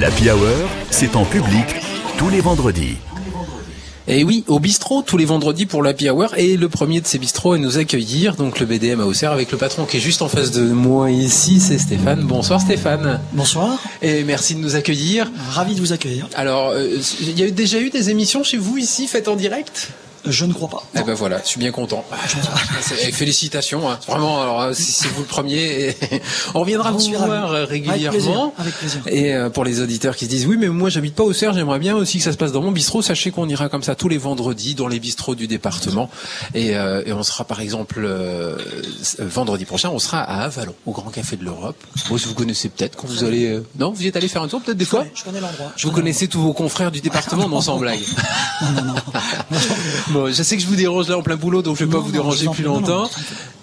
L'Happy 0.00 0.30
Hour, 0.30 0.68
c'est 0.90 1.16
en 1.16 1.24
public 1.24 1.64
tous 2.18 2.28
les 2.28 2.40
vendredis. 2.40 2.96
Et 4.06 4.22
oui, 4.22 4.44
au 4.46 4.60
bistrot 4.60 5.02
tous 5.02 5.16
les 5.16 5.24
vendredis 5.24 5.66
pour 5.66 5.82
l'Happy 5.82 6.08
Hour 6.08 6.34
et 6.36 6.56
le 6.56 6.68
premier 6.68 7.00
de 7.00 7.06
ces 7.06 7.18
bistrots 7.18 7.54
à 7.54 7.58
nous 7.58 7.78
accueillir, 7.78 8.36
donc 8.36 8.60
le 8.60 8.66
BDM 8.66 9.00
à 9.00 9.06
Auxerre 9.06 9.32
avec 9.32 9.50
le 9.50 9.58
patron 9.58 9.86
qui 9.86 9.96
est 9.96 10.00
juste 10.00 10.22
en 10.22 10.28
face 10.28 10.52
de 10.52 10.62
moi 10.62 11.10
ici, 11.10 11.58
c'est 11.58 11.78
Stéphane. 11.78 12.22
Bonsoir 12.22 12.60
Stéphane. 12.60 13.20
Bonsoir. 13.32 13.82
Et 14.02 14.22
merci 14.22 14.54
de 14.54 14.60
nous 14.60 14.76
accueillir. 14.76 15.30
Ravi 15.50 15.74
de 15.74 15.80
vous 15.80 15.92
accueillir. 15.92 16.28
Alors, 16.34 16.70
euh, 16.70 16.98
il 17.20 17.38
y 17.38 17.42
a 17.42 17.50
déjà 17.50 17.80
eu 17.80 17.90
des 17.90 18.10
émissions 18.10 18.44
chez 18.44 18.56
vous 18.56 18.78
ici 18.78 19.08
faites 19.08 19.26
en 19.26 19.34
direct? 19.34 19.88
Je 20.24 20.44
ne 20.44 20.52
crois 20.52 20.68
pas. 20.68 20.82
Eh 20.94 21.02
ben 21.02 21.14
voilà, 21.14 21.40
je 21.42 21.48
suis 21.48 21.58
bien 21.58 21.72
content. 21.72 22.04
félicitations, 23.12 23.90
hein. 23.90 23.98
vraiment. 24.06 24.40
Alors 24.40 24.74
si 24.74 24.92
c'est 24.92 25.08
vous 25.08 25.22
le 25.22 25.26
premier, 25.26 25.96
on 26.54 26.60
reviendra 26.60 26.92
vous 26.92 27.00
voir 27.10 27.50
régulièrement. 27.66 28.54
Avec 28.58 28.74
plaisir. 28.74 29.02
Et 29.06 29.34
euh, 29.34 29.50
pour 29.50 29.64
les 29.64 29.80
auditeurs 29.80 30.16
qui 30.16 30.26
se 30.26 30.30
disent 30.30 30.46
oui, 30.46 30.56
mais 30.58 30.68
moi 30.68 30.90
j'habite 30.90 31.14
pas 31.14 31.24
au 31.24 31.32
Serre, 31.32 31.52
j'aimerais 31.54 31.78
bien 31.78 31.96
aussi 31.96 32.18
que 32.18 32.24
ça 32.24 32.32
se 32.32 32.36
passe 32.36 32.52
dans 32.52 32.62
mon 32.62 32.70
bistrot. 32.70 33.02
Sachez 33.02 33.30
qu'on 33.30 33.48
ira 33.48 33.68
comme 33.68 33.82
ça 33.82 33.94
tous 33.94 34.08
les 34.08 34.18
vendredis 34.18 34.74
dans 34.74 34.88
les 34.88 35.00
bistrots 35.00 35.34
du 35.34 35.48
département. 35.48 36.08
Et, 36.54 36.76
euh, 36.76 37.02
et 37.04 37.12
on 37.12 37.22
sera 37.22 37.44
par 37.44 37.60
exemple 37.60 38.02
euh, 38.04 38.56
vendredi 39.18 39.64
prochain, 39.64 39.90
on 39.90 39.98
sera 39.98 40.20
à 40.20 40.44
Avalon, 40.44 40.74
au 40.86 40.92
Grand 40.92 41.10
Café 41.10 41.36
de 41.36 41.44
l'Europe. 41.44 41.76
Moi, 42.10 42.18
vous 42.24 42.34
connaissez 42.34 42.68
peut-être 42.68 42.96
quand 42.96 43.08
vous 43.08 43.24
allez. 43.24 43.60
non, 43.78 43.90
vous 43.90 44.02
y 44.02 44.06
êtes 44.06 44.16
allé 44.16 44.28
faire 44.28 44.42
un 44.42 44.48
tour 44.48 44.60
peut-être 44.60 44.78
des 44.78 44.84
fois. 44.84 45.04
Je 45.14 45.24
connais 45.24 45.40
l'endroit. 45.40 45.72
Je 45.76 45.86
vous 45.86 45.92
connaissez 45.92 46.28
tous 46.28 46.40
vos 46.40 46.52
confrères 46.52 46.92
du 46.92 47.00
département, 47.00 47.48
non 47.48 47.60
sans 47.60 47.78
blague. 47.78 48.00
non, 48.62 48.82
non, 48.82 48.94
non. 48.94 50.11
Bon, 50.12 50.32
je 50.32 50.42
sais 50.42 50.56
que 50.56 50.62
je 50.62 50.66
vous 50.66 50.76
dérange 50.76 51.08
là 51.08 51.16
en 51.16 51.22
plein 51.22 51.36
boulot, 51.36 51.62
donc 51.62 51.76
je 51.76 51.84
vais 51.84 51.90
pas 51.90 51.98
vous 51.98 52.12
déranger 52.12 52.46
plus 52.48 52.64
longtemps. 52.64 53.08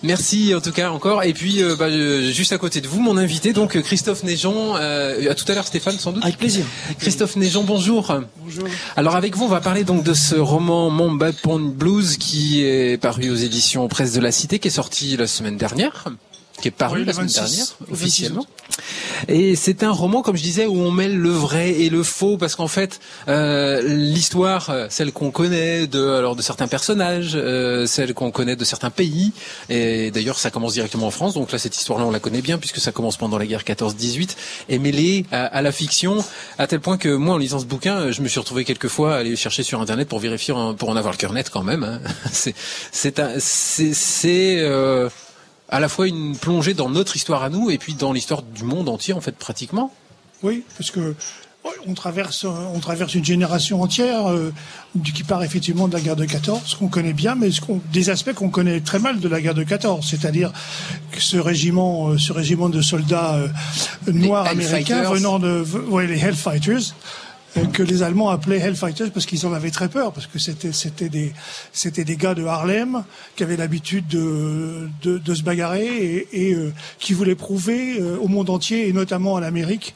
Merci 0.02 0.56
en 0.56 0.62
tout 0.62 0.72
cas 0.72 0.92
encore. 0.92 1.24
Et 1.24 1.34
puis 1.34 1.62
euh, 1.62 1.76
bah, 1.76 1.86
euh, 1.86 2.32
juste 2.32 2.54
à 2.54 2.58
côté 2.58 2.82
de 2.82 2.88
vous, 2.88 3.02
mon 3.02 3.18
invité, 3.18 3.54
donc 3.54 3.76
euh, 3.76 3.82
Christophe 3.82 4.24
Neigeon. 4.24 4.76
à 4.76 5.36
tout 5.36 5.46
à 5.52 5.56
l'heure, 5.56 5.68
Stéphane, 5.68 5.98
sans 6.00 6.12
doute. 6.12 6.24
Avec 6.24 6.38
plaisir. 6.38 6.66
Christophe 7.00 7.36
Neigeon, 7.36 7.64
bonjour. 7.64 8.16
Bonjour. 8.44 8.68
Alors 8.96 9.16
avec 9.16 9.36
vous, 9.36 9.46
on 9.46 9.50
va 9.50 9.62
parler 9.62 9.84
donc 9.84 10.04
de 10.04 10.14
ce 10.14 10.36
roman 10.36 10.90
Mon 10.90 11.12
Bad 11.12 11.36
Pond 11.36 11.60
Blues 11.60 12.18
qui 12.18 12.64
est 12.64 13.00
paru 13.00 13.30
aux 13.30 13.36
éditions 13.36 13.88
Presse 13.88 14.14
de 14.14 14.22
la 14.22 14.32
Cité, 14.32 14.60
qui 14.60 14.70
est 14.70 14.72
sorti 14.72 15.18
la 15.18 15.28
semaine 15.28 15.58
dernière 15.58 16.06
qui 16.62 16.68
est 16.68 16.72
paru 16.72 17.04
la 17.04 17.14
semaine 17.14 17.28
dernière 17.28 17.66
officiellement. 17.92 18.46
Et 19.28 19.56
c'est 19.56 19.84
un 19.84 19.92
roman, 19.92 20.22
comme 20.22 20.38
je 20.38 20.44
disais, 20.44 20.66
où 20.66 20.80
on 20.80 20.92
mêle 20.92 21.18
le 21.18 21.30
vrai 21.30 21.72
et 21.72 21.90
le 21.90 22.04
faux, 22.04 22.38
parce 22.38 22.56
qu'en 22.56 22.68
fait, 22.68 23.00
euh, 23.28 23.82
l'histoire, 23.82 24.70
euh, 24.70 24.88
celle 24.90 25.12
qu'on 25.12 25.32
connaît 25.32 25.88
de, 25.88 26.10
alors 26.10 26.36
de 26.36 26.42
certains 26.42 26.68
personnages, 26.68 27.34
euh, 27.36 27.86
celle 27.86 28.14
qu'on 28.14 28.32
connaît 28.32 28.56
de 28.56 28.64
certains 28.64 28.90
pays, 28.90 29.32
et 29.70 30.12
d'ailleurs 30.12 30.40
ça 30.40 30.52
commence 30.52 30.74
directement 30.74 31.08
en 31.08 31.12
France, 31.12 31.34
donc 31.34 31.52
là 31.52 31.60
cette 31.60 31.76
histoire-là 31.76 32.06
on 32.06 32.12
la 32.12 32.20
connaît 32.20 32.42
bien 32.42 32.58
puisque 32.58 32.80
ça 32.80 32.92
commence 32.92 33.18
pendant 33.18 33.38
la 33.38 33.46
guerre 33.46 33.64
14-18, 33.64 34.36
est 34.70 34.78
mêlée 34.80 35.26
à, 35.32 35.62
la 35.62 35.72
fiction, 35.72 36.24
à 36.58 36.68
tel 36.68 36.80
point 36.80 36.98
que 36.98 37.10
moi 37.10 37.36
en 37.36 37.38
lisant 37.38 37.60
ce 37.60 37.66
bouquin, 37.66 38.12
je 38.12 38.22
me 38.22 38.28
suis 38.28 38.40
retrouvé 38.40 38.66
quelquefois 38.66 39.16
à 39.16 39.18
aller 39.20 39.36
chercher 39.36 39.64
sur 39.64 39.82
internet 39.82 40.08
pour 40.08 40.20
vérifier, 40.20 40.54
pour 40.78 40.90
en 40.90 40.96
avoir 40.96 41.14
le 41.14 41.18
cœur 41.18 41.34
net 41.34 41.50
quand 41.50 41.64
même. 41.64 41.84
Hein. 41.84 42.00
C'est, 42.32 42.56
c'est, 42.92 43.94
c'est, 43.94 44.60
euh, 44.60 45.10
à 45.70 45.80
la 45.80 45.90
fois 45.90 46.08
une 46.08 46.36
plongée 46.36 46.74
dans 46.74 46.90
notre 46.90 47.16
histoire 47.16 47.44
à 47.44 47.50
nous 47.50 47.70
et 47.70 47.78
puis 47.78 47.94
dans 47.94 48.14
l'histoire 48.14 48.42
du 48.42 48.64
monde 48.64 48.90
entier 48.90 49.14
en 49.14 49.22
fait 49.22 49.36
pratiquement. 49.36 49.94
Oui, 50.42 50.64
parce 50.78 50.92
que 50.92 51.16
on 51.88 51.94
traverse, 51.94 52.46
on 52.46 52.80
traverse 52.80 53.16
une 53.16 53.26
génération 53.26 53.82
entière 53.82 54.32
euh, 54.32 54.54
qui 55.14 55.24
part 55.24 55.44
effectivement 55.44 55.88
de 55.88 55.94
la 55.94 56.02
guerre 56.02 56.16
de 56.16 56.26
14, 56.26 56.76
qu'on 56.76 56.88
connaît 56.88 57.14
bien, 57.14 57.36
mais 57.36 57.52
ce 57.52 57.62
des 57.92 58.10
aspects 58.10 58.34
qu'on 58.34 58.50
connaît 58.50 58.80
très 58.80 59.00
mal 59.00 59.20
de 59.20 59.28
la 59.28 59.42
guerre 59.42 59.54
de 59.54 59.64
14, 59.64 60.06
c'est-à-dire 60.10 60.52
ce 61.18 61.38
régiment, 61.38 62.10
euh, 62.10 62.18
ce 62.18 62.32
régiment 62.32 62.70
de 62.70 62.82
soldats 62.82 63.36
euh, 63.36 63.48
noirs 64.08 64.48
américains 64.48 65.04
venant 65.12 65.40
de, 65.40 65.64
ouais, 65.90 66.08
les 66.08 66.20
Hellfighters, 66.20 66.94
que 67.74 67.84
les 67.84 68.04
Allemands 68.04 68.30
appelaient 68.30 68.60
Hellfighters 68.60 69.12
parce 69.12 69.26
qu'ils 69.26 69.46
en 69.46 69.54
avaient 69.54 69.72
très 69.72 69.90
peur, 69.90 70.12
parce 70.14 70.28
que 70.28 70.40
c'était 70.40 70.72
c'était 70.72 71.10
des 71.10 71.34
des 72.06 72.16
gars 72.16 72.36
de 72.36 72.46
Harlem 72.46 73.04
qui 73.36 73.44
avaient 73.44 73.58
l'habitude 73.58 74.08
de, 74.08 74.90
de, 75.02 75.18
de 75.18 75.36
se 75.36 75.44
bagarrer 75.44 75.88
et, 75.88 76.50
et 76.50 76.54
euh, 76.54 76.74
qui 77.00 77.14
voulaient 77.14 77.36
prouver 77.36 78.00
euh, 78.00 78.18
au 78.18 78.28
monde 78.28 78.50
entier 78.50 78.88
et 78.88 78.94
notamment 78.94 79.38
à 79.38 79.42
l'Amérique 79.42 79.94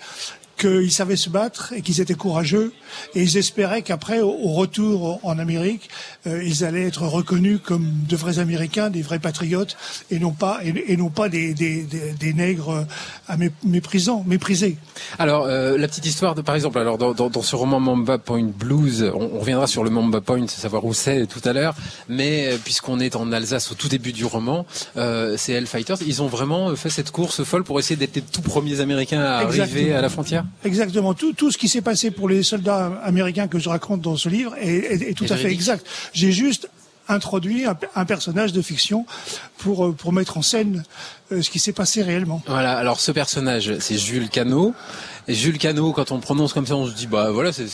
qu'ils 0.58 0.92
savaient 0.92 1.16
se 1.16 1.30
battre 1.30 1.74
et 1.74 1.82
qu'ils 1.82 2.02
étaient 2.02 2.14
courageux 2.14 2.74
et 3.16 3.24
ils 3.24 3.38
espéraient 3.38 3.82
qu'après, 3.82 4.22
au, 4.22 4.54
retour 4.54 5.20
en 5.24 5.40
Amérique, 5.40 5.90
euh, 6.28 6.44
ils 6.44 6.64
allaient 6.64 6.88
être 6.88 7.04
reconnus 7.08 7.60
comme 7.64 7.92
de 8.08 8.16
vrais 8.16 8.40
Américains, 8.40 8.90
des 8.90 9.02
vrais 9.02 9.20
patriotes 9.20 9.76
et 10.12 10.20
non 10.20 10.32
pas 10.32 10.60
et, 10.64 10.96
non 10.96 11.10
pas 11.10 11.30
des, 11.30 11.54
des, 11.54 11.84
des, 11.84 12.34
nègres 12.34 12.86
à 13.28 13.36
méprisant, 13.64 14.24
méprisés. 14.28 14.78
Alors 15.20 15.46
euh, 15.46 15.78
la 15.78 15.88
petite 15.88 16.06
histoire 16.06 16.36
de 16.36 16.42
par 16.42 16.56
exemple, 16.56 16.78
alors 16.78 16.98
dans, 16.98 17.14
dans, 17.14 17.42
ce 17.42 17.56
roman 17.56 17.80
Mamba 17.80 18.18
Point 18.18 18.50
Blues, 18.58 19.12
on, 19.14 19.40
reviendra 19.40 19.68
sur 19.68 19.84
le 19.84 19.90
Mamba 19.90 20.22
Point, 20.22 20.48
savoir 20.48 20.86
où 20.86 20.94
c'est 20.94 21.28
tout 21.28 21.42
à 21.46 21.54
l'heure, 21.54 21.76
mais 22.10 22.54
euh, 22.54 22.58
puisqu'on 22.64 23.00
est 23.00 23.16
en 23.16 23.32
Alsace 23.32 23.72
au 23.72 23.76
tout 23.76 23.88
début 23.88 24.14
du 24.14 24.26
roman, 24.26 24.66
euh, 24.98 25.36
c'est 25.38 25.54
Hellfighters, 25.54 25.98
ils 26.06 26.22
ont 26.22 26.28
vraiment 26.28 26.76
fait 26.76 26.90
cette 26.90 27.12
course 27.12 27.44
folle 27.44 27.64
pour 27.64 27.80
essayer 27.80 27.96
d'être 27.96 28.16
les 28.16 28.22
tout 28.22 28.42
premiers 28.42 28.80
Américains 28.80 29.22
à 29.22 29.38
arriver 29.40 29.94
à 29.94 30.02
la 30.02 30.10
frontière? 30.10 30.43
Exactement. 30.64 31.14
Tout, 31.14 31.34
tout 31.34 31.52
ce 31.52 31.58
qui 31.58 31.68
s'est 31.68 31.82
passé 31.82 32.12
pour 32.12 32.30
les 32.30 32.44
soldats 32.44 33.00
américains 33.04 33.48
que 33.48 33.60
je 33.60 33.70
raconte 33.70 34.02
dans 34.02 34.18
ce 34.18 34.30
livre 34.30 34.56
est, 34.60 35.18
tout 35.18 35.26
à 35.30 35.36
fait 35.36 35.52
exact. 35.52 35.86
J'ai 36.14 36.32
juste 36.32 36.70
introduit 37.10 37.66
un, 37.66 38.06
personnage 38.06 38.54
de 38.54 38.62
fiction 38.62 39.06
pour, 39.58 39.86
euh, 39.86 39.92
pour 39.92 40.14
mettre 40.14 40.38
en 40.38 40.42
scène 40.42 40.84
euh, 41.32 41.42
ce 41.42 41.50
qui 41.50 41.60
s'est 41.60 41.74
passé 41.74 42.02
réellement. 42.02 42.42
Voilà, 42.48 42.78
alors 42.78 43.00
ce 43.00 43.12
personnage, 43.12 43.78
c'est 43.80 43.98
Jules 43.98 44.30
Cano. 44.30 44.74
Et 45.28 45.34
Jules 45.34 45.58
Cano, 45.58 45.92
quand 45.94 46.12
on 46.12 46.20
prononce 46.20 46.54
comme 46.54 46.66
ça, 46.66 46.76
on 46.76 46.88
se 46.88 46.94
dit, 46.94 47.08
bah 47.08 47.32
voilà, 47.32 47.52
c'est 47.52 47.68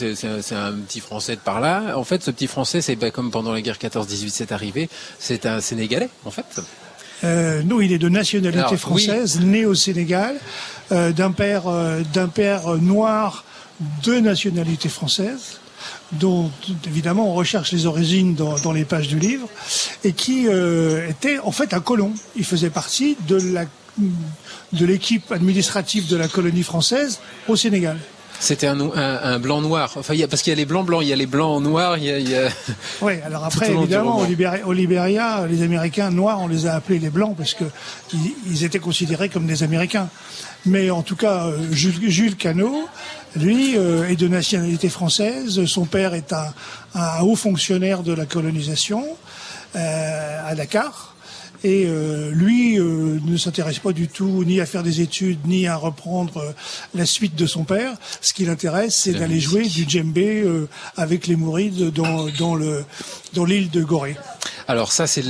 un 0.54 0.74
petit 0.74 1.00
Français 1.00 1.36
de 1.36 1.42
par 1.42 1.60
là. 1.60 1.96
En 1.98 2.04
fait, 2.04 2.24
ce 2.24 2.32
petit 2.32 2.48
Français, 2.48 2.82
c'est 2.82 2.96
bah, 2.96 3.12
comme 3.12 3.32
pendant 3.32 3.52
la 3.52 3.62
guerre 3.62 3.78
14-18 3.78 4.30
c'est 4.30 4.52
arrivé, 4.52 4.90
c'est 5.20 5.46
un 5.46 5.62
Sénégalais, 5.62 6.10
en 6.26 6.32
fait. 6.32 6.62
Euh, 7.24 7.62
nous, 7.64 7.82
il 7.82 7.92
est 7.92 7.98
de 7.98 8.10
nationalité 8.10 8.78
française, 8.78 9.40
né 9.42 9.66
au 9.66 9.76
Sénégal, 9.76 10.36
euh, 10.92 11.12
d'un 11.12 11.32
père, 11.32 11.68
euh, 11.68 12.02
d'un 12.14 12.28
père 12.28 12.76
noir 12.78 13.44
de 14.04 14.20
nationalité 14.20 14.90
française 14.90 15.60
dont 16.12 16.52
évidemment 16.86 17.32
on 17.32 17.34
recherche 17.34 17.72
les 17.72 17.86
origines 17.86 18.36
dans, 18.36 18.58
dans 18.60 18.72
les 18.72 18.86
pages 18.86 19.08
du 19.08 19.20
livre, 19.20 19.48
et 20.04 20.14
qui 20.14 20.48
euh, 20.48 21.08
était 21.08 21.40
en 21.40 21.52
fait 21.52 21.74
un 21.74 21.80
colon. 21.80 22.14
Il 22.36 22.46
faisait 22.46 22.70
partie 22.70 23.18
de 23.28 23.36
la 23.54 23.66
de 24.72 24.86
l'équipe 24.86 25.30
administrative 25.32 26.08
de 26.08 26.16
la 26.16 26.30
colonie 26.30 26.64
française 26.64 27.20
au 27.50 27.58
Sénégal. 27.58 27.98
C'était 28.40 28.68
un, 28.68 28.80
un, 28.80 29.40
blanc 29.40 29.62
noir. 29.62 29.94
Enfin, 29.98 30.14
y 30.14 30.24
a, 30.24 30.28
parce 30.28 30.42
qu'il 30.42 30.52
y 30.52 30.56
a 30.56 30.58
les 30.58 30.66
blancs 30.66 30.86
blancs, 30.86 31.02
il 31.04 31.10
y 31.10 31.14
a 31.14 31.16
les 31.16 31.26
blancs 31.26 31.62
noirs. 31.62 31.98
Il 31.98 32.06
y 32.06 32.12
a, 32.12 32.20
y 32.20 32.36
a... 32.36 32.50
Oui, 33.02 33.14
alors 33.26 33.46
après, 33.46 33.72
évidemment, 33.72 34.20
au 34.20 34.26
Libéria, 34.26 34.66
au 34.66 34.72
Libéria, 34.72 35.46
les 35.50 35.62
Américains 35.62 36.10
noirs, 36.10 36.40
on 36.42 36.48
les 36.48 36.66
a 36.66 36.76
appelés 36.76 37.00
les 37.00 37.10
blancs 37.10 37.36
parce 37.38 37.54
que 37.54 37.66
ils, 38.48 38.64
étaient 38.64 38.80
considérés 38.80 39.30
comme 39.30 39.46
des 39.46 39.64
Américains. 39.64 40.10
Mais 40.66 40.90
en 40.90 41.02
tout 41.04 41.16
cas, 41.16 41.48
euh, 41.48 41.58
Jules, 41.72 42.10
Jules 42.10 42.36
Cano, 42.36 42.88
lui, 43.36 43.78
euh, 43.78 44.10
est 44.10 44.16
de 44.16 44.28
nationalité 44.28 44.90
française. 44.90 45.66
Son 45.66 45.86
père 45.86 46.14
est 46.14 46.34
un, 46.34 46.54
un 46.96 47.22
haut 47.22 47.36
fonctionnaire 47.36 48.04
de 48.04 48.14
la 48.14 48.26
colonisation 48.26 49.06
euh, 49.76 50.50
à 50.50 50.56
Dakar. 50.56 51.09
Et 51.64 51.86
euh, 51.88 52.32
lui 52.32 52.80
euh, 52.80 53.20
ne 53.26 53.36
s'intéresse 53.36 53.80
pas 53.80 53.92
du 53.92 54.08
tout 54.08 54.44
ni 54.46 54.62
à 54.62 54.66
faire 54.66 54.84
des 54.84 55.02
études, 55.02 55.40
ni 55.46 55.68
à 55.68 55.76
reprendre 55.76 56.38
euh, 56.38 56.52
la 56.96 57.06
suite 57.06 57.36
de 57.36 57.46
son 57.46 57.66
père. 57.66 57.96
Ce 58.22 58.34
qui 58.34 58.46
l'intéresse, 58.46 58.96
c'est 58.96 59.14
d'aller 59.14 59.40
jouer 59.40 59.68
du 59.68 59.88
djembé 59.88 60.46
avec 60.96 61.28
les 61.28 61.36
Mourides 61.36 61.92
dans, 61.92 62.28
dans 62.38 62.56
le 62.56 62.86
dans 63.34 63.46
l'île 63.46 63.70
de 63.70 63.84
Gorée. 63.84 64.16
Alors 64.70 64.92
ça, 64.92 65.08
c'est 65.08 65.24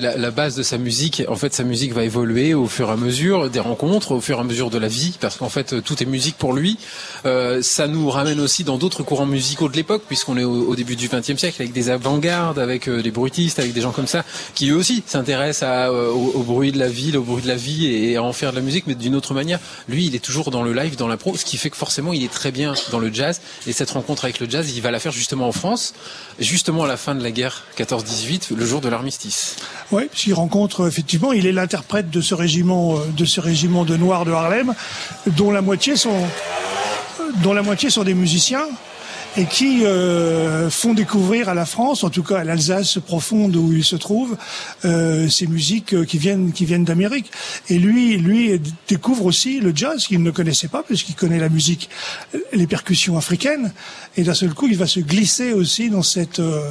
la, 0.00 0.30
base 0.30 0.54
de 0.54 0.62
sa 0.62 0.78
musique. 0.78 1.24
En 1.26 1.34
fait, 1.34 1.52
sa 1.52 1.64
musique 1.64 1.92
va 1.92 2.04
évoluer 2.04 2.54
au 2.54 2.68
fur 2.68 2.90
et 2.90 2.92
à 2.92 2.96
mesure 2.96 3.50
des 3.50 3.58
rencontres, 3.58 4.12
au 4.12 4.20
fur 4.20 4.38
et 4.38 4.40
à 4.40 4.44
mesure 4.44 4.70
de 4.70 4.78
la 4.78 4.86
vie, 4.86 5.16
parce 5.20 5.36
qu'en 5.36 5.48
fait, 5.48 5.82
tout 5.82 6.00
est 6.00 6.06
musique 6.06 6.36
pour 6.38 6.52
lui. 6.52 6.78
Euh, 7.26 7.60
ça 7.60 7.88
nous 7.88 8.08
ramène 8.08 8.38
aussi 8.38 8.62
dans 8.62 8.78
d'autres 8.78 9.02
courants 9.02 9.26
musicaux 9.26 9.68
de 9.68 9.74
l'époque, 9.74 10.04
puisqu'on 10.06 10.36
est 10.36 10.44
au, 10.44 10.76
début 10.76 10.94
du 10.94 11.08
XXe 11.08 11.36
siècle, 11.36 11.56
avec 11.60 11.72
des 11.72 11.90
avant-gardes, 11.90 12.60
avec 12.60 12.88
euh, 12.88 13.02
des 13.02 13.10
bruitistes, 13.10 13.58
avec 13.58 13.72
des 13.72 13.80
gens 13.80 13.90
comme 13.90 14.06
ça, 14.06 14.24
qui 14.54 14.70
eux 14.70 14.76
aussi 14.76 15.02
s'intéressent 15.04 15.68
euh, 15.68 16.10
au, 16.10 16.44
bruit 16.44 16.70
de 16.70 16.78
la 16.78 16.88
ville, 16.88 17.16
au 17.16 17.24
bruit 17.24 17.42
de 17.42 17.48
la 17.48 17.56
vie, 17.56 17.86
et, 17.86 18.14
à 18.14 18.22
en 18.22 18.32
faire 18.32 18.52
de 18.52 18.56
la 18.56 18.62
musique, 18.62 18.84
mais 18.86 18.94
d'une 18.94 19.16
autre 19.16 19.34
manière. 19.34 19.58
Lui, 19.88 20.06
il 20.06 20.14
est 20.14 20.24
toujours 20.24 20.52
dans 20.52 20.62
le 20.62 20.72
live, 20.72 20.94
dans 20.94 21.08
la 21.08 21.16
pro, 21.16 21.36
ce 21.36 21.44
qui 21.44 21.56
fait 21.56 21.70
que 21.70 21.76
forcément, 21.76 22.12
il 22.12 22.22
est 22.22 22.32
très 22.32 22.52
bien 22.52 22.74
dans 22.92 23.00
le 23.00 23.12
jazz. 23.12 23.40
Et 23.66 23.72
cette 23.72 23.90
rencontre 23.90 24.24
avec 24.24 24.38
le 24.38 24.48
jazz, 24.48 24.70
il 24.72 24.82
va 24.82 24.92
la 24.92 25.00
faire 25.00 25.10
justement 25.10 25.48
en 25.48 25.52
France, 25.52 25.94
justement 26.38 26.84
à 26.84 26.86
la 26.86 26.96
fin 26.96 27.16
de 27.16 27.22
la 27.24 27.32
guerre 27.32 27.43
14-18, 27.76 28.54
le 28.54 28.66
jour 28.66 28.80
de 28.80 28.88
l'armistice. 28.88 29.56
Oui, 29.90 30.04
puisqu'il 30.10 30.34
rencontre 30.34 30.86
effectivement, 30.86 31.32
il 31.32 31.46
est 31.46 31.52
l'interprète 31.52 32.10
de 32.10 32.20
ce 32.20 32.34
régiment, 32.34 32.96
euh, 32.96 33.00
de 33.16 33.24
ce 33.24 33.40
régiment 33.40 33.84
de 33.84 33.96
Noirs 33.96 34.24
de 34.24 34.32
Harlem, 34.32 34.74
dont 35.26 35.50
la 35.50 35.62
moitié 35.62 35.96
sont, 35.96 36.24
dont 37.42 37.52
la 37.52 37.62
moitié 37.62 37.90
sont 37.90 38.04
des 38.04 38.14
musiciens 38.14 38.66
et 39.36 39.46
qui 39.46 39.84
euh, 39.84 40.70
font 40.70 40.94
découvrir 40.94 41.48
à 41.48 41.54
la 41.54 41.66
France, 41.66 42.04
en 42.04 42.10
tout 42.10 42.22
cas 42.22 42.38
à 42.38 42.44
l'Alsace 42.44 42.98
profonde 42.98 43.56
où 43.56 43.72
il 43.72 43.84
se 43.84 43.96
trouve, 43.96 44.36
euh, 44.84 45.28
ces 45.28 45.46
musiques 45.46 46.04
qui 46.06 46.18
viennent 46.18 46.52
qui 46.52 46.64
viennent 46.64 46.84
d'Amérique. 46.84 47.30
Et 47.68 47.78
lui, 47.78 48.16
lui 48.16 48.60
découvre 48.88 49.26
aussi 49.26 49.60
le 49.60 49.72
jazz 49.74 50.06
qu'il 50.06 50.22
ne 50.22 50.30
connaissait 50.30 50.68
pas 50.68 50.82
puisqu'il 50.82 51.14
connaît 51.14 51.38
la 51.38 51.48
musique, 51.48 51.88
les 52.52 52.66
percussions 52.66 53.16
africaines. 53.16 53.72
Et 54.16 54.22
d'un 54.22 54.34
seul 54.34 54.54
coup, 54.54 54.68
il 54.68 54.76
va 54.76 54.86
se 54.86 55.00
glisser 55.00 55.52
aussi 55.52 55.90
dans 55.90 56.02
cette 56.02 56.40
euh, 56.40 56.70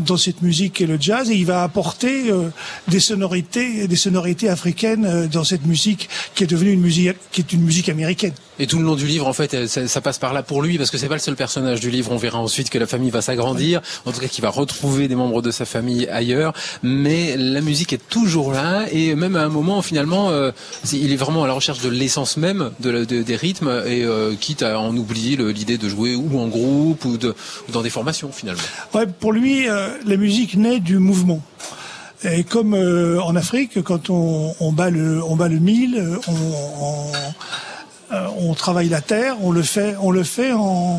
dans 0.00 0.16
cette 0.16 0.42
musique 0.42 0.80
et 0.80 0.86
le 0.86 0.98
jazz 1.00 1.30
et 1.30 1.34
il 1.34 1.46
va 1.46 1.62
apporter 1.62 2.30
euh, 2.30 2.50
des 2.88 3.00
sonorités 3.00 3.88
des 3.88 3.96
sonorités 3.96 4.48
africaines 4.48 5.06
euh, 5.06 5.26
dans 5.26 5.44
cette 5.44 5.66
musique 5.66 6.08
qui 6.34 6.44
est 6.44 6.46
devenue 6.46 6.72
une 6.72 6.80
musique 6.80 7.16
qui 7.32 7.40
est 7.40 7.52
une 7.52 7.62
musique 7.62 7.88
américaine. 7.88 8.34
Et 8.58 8.66
tout 8.66 8.78
le 8.78 8.84
long 8.84 8.96
du 8.96 9.06
livre, 9.06 9.26
en 9.26 9.32
fait, 9.32 9.66
ça, 9.66 9.86
ça 9.86 10.00
passe 10.00 10.18
par 10.18 10.32
là 10.32 10.42
pour 10.42 10.62
lui, 10.62 10.78
parce 10.78 10.90
que 10.90 10.98
c'est 10.98 11.08
pas 11.08 11.14
le 11.14 11.20
seul 11.20 11.36
personnage 11.36 11.80
du 11.80 11.90
livre. 11.90 12.10
On 12.12 12.16
verra 12.16 12.38
ensuite 12.38 12.70
que 12.70 12.78
la 12.78 12.86
famille 12.86 13.10
va 13.10 13.22
s'agrandir, 13.22 13.80
en 14.04 14.12
tout 14.12 14.20
cas 14.20 14.28
qu'il 14.28 14.42
va 14.42 14.50
retrouver 14.50 15.08
des 15.08 15.14
membres 15.14 15.42
de 15.42 15.50
sa 15.50 15.64
famille 15.64 16.08
ailleurs. 16.08 16.52
Mais 16.82 17.36
la 17.36 17.60
musique 17.60 17.92
est 17.92 18.08
toujours 18.08 18.52
là, 18.52 18.86
et 18.90 19.14
même 19.14 19.36
à 19.36 19.42
un 19.42 19.48
moment, 19.48 19.82
finalement, 19.82 20.30
euh, 20.30 20.50
il 20.92 21.12
est 21.12 21.16
vraiment 21.16 21.44
à 21.44 21.46
la 21.46 21.52
recherche 21.52 21.80
de 21.80 21.88
l'essence 21.88 22.36
même 22.36 22.70
de, 22.80 23.04
de, 23.04 23.22
des 23.22 23.36
rythmes, 23.36 23.82
et 23.86 24.04
euh, 24.04 24.34
quitte 24.38 24.62
à 24.62 24.80
en 24.80 24.96
oublier 24.96 25.36
l'idée 25.36 25.78
de 25.78 25.88
jouer 25.88 26.14
ou 26.14 26.40
en 26.40 26.48
groupe 26.48 27.04
ou, 27.04 27.16
de, 27.16 27.34
ou 27.68 27.72
dans 27.72 27.82
des 27.82 27.90
formations, 27.90 28.30
finalement. 28.32 28.62
Ouais, 28.94 29.06
pour 29.06 29.32
lui, 29.32 29.68
euh, 29.68 29.88
la 30.04 30.16
musique 30.16 30.56
naît 30.56 30.80
du 30.80 30.98
mouvement. 30.98 31.42
Et 32.24 32.42
comme 32.42 32.74
euh, 32.74 33.20
en 33.22 33.36
Afrique, 33.36 33.80
quand 33.82 34.10
on, 34.10 34.52
on, 34.58 34.72
bat 34.72 34.90
le, 34.90 35.22
on 35.22 35.36
bat 35.36 35.48
le 35.48 35.58
mille, 35.58 36.18
on, 36.26 36.32
on 36.32 37.12
euh, 38.12 38.26
on 38.38 38.54
travaille 38.54 38.88
la 38.88 39.00
terre, 39.00 39.36
on 39.42 39.50
le 39.50 39.62
fait, 39.62 39.96
on 40.00 40.10
le 40.10 40.24
fait 40.24 40.52
en 40.52 40.98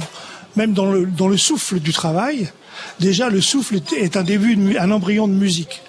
même 0.55 0.73
dans 0.73 0.91
le 0.91 1.05
dans 1.05 1.27
le 1.27 1.37
souffle 1.37 1.79
du 1.79 1.93
travail. 1.93 2.51
Déjà, 2.99 3.29
le 3.29 3.41
souffle 3.41 3.79
est 3.97 4.17
un 4.17 4.23
début, 4.23 4.77
un 4.77 4.91
embryon 4.91 5.27
de 5.27 5.33
musique. 5.33 5.81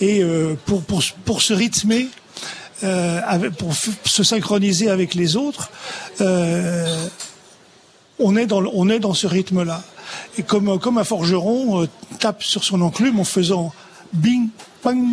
Et 0.00 0.22
euh, 0.22 0.54
pour 0.66 0.82
pour 0.82 1.02
pour 1.24 1.42
se 1.42 1.54
rythmer, 1.54 2.08
euh, 2.82 3.20
avec, 3.24 3.52
pour 3.52 3.72
se 3.74 4.24
synchroniser 4.24 4.90
avec 4.90 5.14
les 5.14 5.36
autres, 5.36 5.70
euh, 6.20 7.06
on 8.18 8.36
est 8.36 8.46
dans 8.46 8.62
on 8.74 8.88
est 8.88 8.98
dans 8.98 9.14
ce 9.14 9.26
rythme-là. 9.26 9.82
Et 10.38 10.42
comme 10.42 10.78
comme 10.78 10.98
un 10.98 11.04
forgeron 11.04 11.82
euh, 11.82 11.88
tape 12.18 12.42
sur 12.42 12.64
son 12.64 12.80
enclume 12.82 13.20
en 13.20 13.24
faisant 13.24 13.72
bing 14.12 14.48
bang 14.82 15.06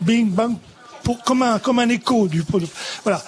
bing 0.00 0.30
bang 0.30 0.56
pour 1.04 1.22
comme 1.22 1.42
un 1.42 1.58
comme 1.58 1.78
un 1.78 1.88
écho 1.88 2.28
du 2.28 2.44
voilà 3.04 3.24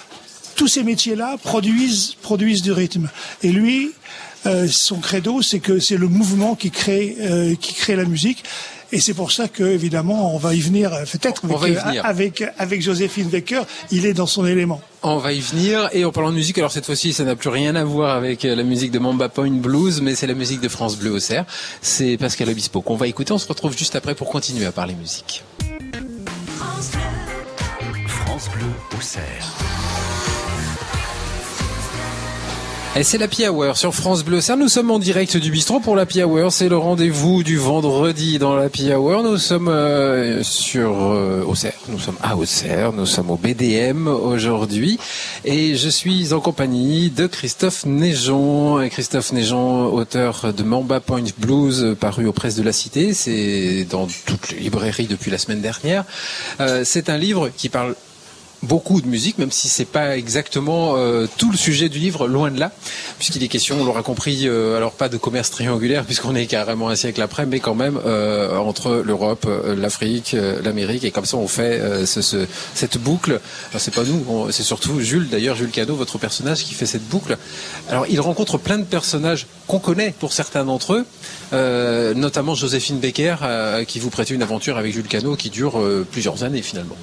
tous 0.63 0.69
ces 0.69 0.85
métiers-là 0.85 1.39
produisent, 1.43 2.15
produisent 2.23 2.63
du 2.63 2.71
rythme. 2.71 3.09
Et 3.43 3.51
lui, 3.51 3.91
euh, 4.47 4.69
son 4.71 5.01
credo, 5.01 5.43
c'est 5.43 5.59
que 5.59 5.81
c'est 5.81 5.97
le 5.97 6.07
mouvement 6.07 6.55
qui 6.55 6.71
crée, 6.71 7.17
euh, 7.19 7.57
qui 7.57 7.75
crée 7.75 7.97
la 7.97 8.05
musique. 8.05 8.45
Et 8.93 9.01
c'est 9.01 9.13
pour 9.13 9.33
ça 9.33 9.49
que, 9.49 9.65
évidemment, 9.65 10.33
on 10.33 10.39
va 10.39 10.55
y 10.55 10.61
venir, 10.61 10.93
euh, 10.93 11.03
peut-être 11.03 11.43
avec, 11.53 11.79
avec, 12.05 12.45
avec, 12.59 12.81
Joséphine 12.81 13.29
Becker, 13.29 13.63
il 13.91 14.07
est 14.07 14.13
dans 14.13 14.29
son 14.29 14.47
élément. 14.47 14.81
On 15.03 15.17
va 15.17 15.33
y 15.33 15.41
venir. 15.41 15.89
Et 15.95 16.05
en 16.05 16.13
parlant 16.13 16.31
de 16.31 16.37
musique, 16.37 16.59
alors 16.59 16.71
cette 16.71 16.87
fois-ci, 16.87 17.13
ça 17.13 17.25
n'a 17.25 17.35
plus 17.35 17.49
rien 17.49 17.75
à 17.75 17.83
voir 17.83 18.15
avec 18.15 18.45
la 18.45 18.63
musique 18.63 18.93
de 18.93 19.01
Mamba 19.01 19.29
Point 19.29 19.59
Blues, 19.59 20.01
mais 20.01 20.15
c'est 20.15 20.29
la 20.29 20.35
musique 20.35 20.61
de 20.61 20.69
France 20.69 20.97
Bleu 20.97 21.11
au 21.11 21.19
Cerf. 21.19 21.45
C'est 21.81 22.17
Pascal 22.19 22.49
Obispo 22.49 22.83
qu'on 22.83 22.95
va 22.95 23.09
écouter. 23.09 23.33
On 23.33 23.39
se 23.39 23.49
retrouve 23.49 23.77
juste 23.77 23.97
après 23.97 24.15
pour 24.15 24.31
continuer 24.31 24.67
à 24.67 24.71
parler 24.71 24.95
musique. 24.95 25.43
France 26.57 26.93
Bleu, 26.93 28.07
France 28.07 28.49
Bleu 28.55 28.69
au 28.97 29.82
Et 32.95 33.05
c'est 33.05 33.17
la 33.17 33.51
Hour 33.51 33.79
sur 33.79 33.95
France 33.95 34.23
Bleu. 34.23 34.43
Ça, 34.43 34.55
nous 34.55 34.69
sommes 34.69 34.91
en 34.91 34.99
direct 34.99 35.39
du 35.39 35.51
bistrot 35.51 35.81
pour 35.81 35.97
la 35.97 36.05
Hour. 36.05 36.53
C'est 36.53 36.69
le 36.69 36.77
rendez-vous 36.77 37.43
du 37.43 37.57
vendredi 37.57 38.39
dans 38.39 38.55
la 38.55 38.67
Hour. 38.67 39.23
Nous 39.23 39.39
sommes 39.39 39.69
euh, 39.69 40.43
sur 40.43 40.93
euh, 41.01 41.43
Auxerre. 41.43 41.73
Nous 41.89 41.99
sommes 41.99 42.19
à 42.23 42.37
Auxerre. 42.37 42.93
Nous 42.93 43.07
sommes 43.07 43.31
au 43.31 43.37
BDM 43.37 44.09
aujourd'hui. 44.09 44.99
Et 45.47 45.75
je 45.75 45.89
suis 45.89 46.35
en 46.35 46.41
compagnie 46.41 47.09
de 47.09 47.27
Christophe 47.27 47.87
Neigeon. 47.87 48.87
Christophe 48.91 49.33
Neigeon, 49.33 49.87
auteur 49.87 50.53
de 50.53 50.63
Mamba 50.63 51.01
Point 51.01 51.25
Blues, 51.39 51.97
paru 51.99 52.27
aux 52.27 52.33
presses 52.35 52.57
de 52.57 52.63
la 52.63 52.73
Cité. 52.73 53.15
C'est 53.15 53.87
dans 53.89 54.07
toutes 54.27 54.51
les 54.51 54.59
librairies 54.59 55.07
depuis 55.07 55.31
la 55.31 55.39
semaine 55.39 55.63
dernière. 55.63 56.05
Euh, 56.61 56.83
c'est 56.85 57.09
un 57.09 57.17
livre 57.17 57.49
qui 57.57 57.71
parle 57.71 57.95
beaucoup 58.63 59.01
de 59.01 59.07
musique, 59.07 59.39
même 59.39 59.51
si 59.51 59.69
c'est 59.69 59.85
pas 59.85 60.17
exactement 60.17 60.95
euh, 60.97 61.27
tout 61.37 61.51
le 61.51 61.57
sujet 61.57 61.89
du 61.89 61.99
livre, 61.99 62.29
loin 62.29 62.51
de 62.51 62.61
là, 62.61 62.71
puisqu'il 63.19 63.43
est 63.43 63.49
question, 63.49 63.81
on 63.81 63.85
l'aura 63.85 64.03
compris, 64.03 64.43
euh, 64.45 64.77
alors 64.77 64.93
pas 64.93 65.09
de 65.09 65.17
commerce 65.17 65.51
triangulaire, 65.51 66.05
puisqu'on 66.07 66.35
est 66.35 66.47
carrément 66.47 66.89
un 66.89 66.95
siècle 66.95 67.21
après, 67.23 67.47
mais 67.47 67.61
quand 67.61 67.75
même 67.75 67.99
euh, 68.05 68.57
entre 68.57 69.03
l'Europe, 69.05 69.47
euh, 69.49 69.75
l'Afrique, 69.75 70.35
euh, 70.35 70.61
l'Amérique, 70.63 71.05
et 71.05 71.11
comme 71.11 71.25
ça 71.25 71.37
on 71.37 71.49
fait 71.49 72.07
ce, 72.07 72.23
ce, 72.23 72.47
cette 72.75 72.99
boucle. 72.99 73.41
c'est 73.77 73.95
pas 73.95 74.05
nous, 74.05 74.51
c'est 74.51 74.63
surtout 74.63 75.01
Jules, 75.01 75.29
d'ailleurs 75.29 75.57
Jules 75.57 75.71
Cano, 75.71 75.95
votre 75.95 76.19
personnage, 76.19 76.65
qui 76.65 76.75
fait 76.75 76.87
cette 76.87 77.07
boucle. 77.09 77.37
Alors 77.89 78.07
il 78.09 78.21
rencontre 78.21 78.59
plein 78.59 78.79
de 78.79 78.85
personnages 78.85 79.47
qu'on 79.67 79.79
connaît 79.79 80.15
pour 80.19 80.33
certains 80.33 80.65
d'entre 80.65 80.95
eux, 80.95 82.15
notamment 82.15 82.55
Joséphine 82.55 82.99
Becker, 82.99 83.37
qui 83.87 83.99
vous 83.99 84.11
prête 84.11 84.31
une 84.31 84.43
aventure 84.43 84.77
avec 84.79 84.93
Jules 84.93 85.09
Cano 85.09 85.37
qui 85.37 85.51
dure 85.51 85.81
plusieurs 86.11 86.45
années 86.45 86.63
finalement. 86.63 86.97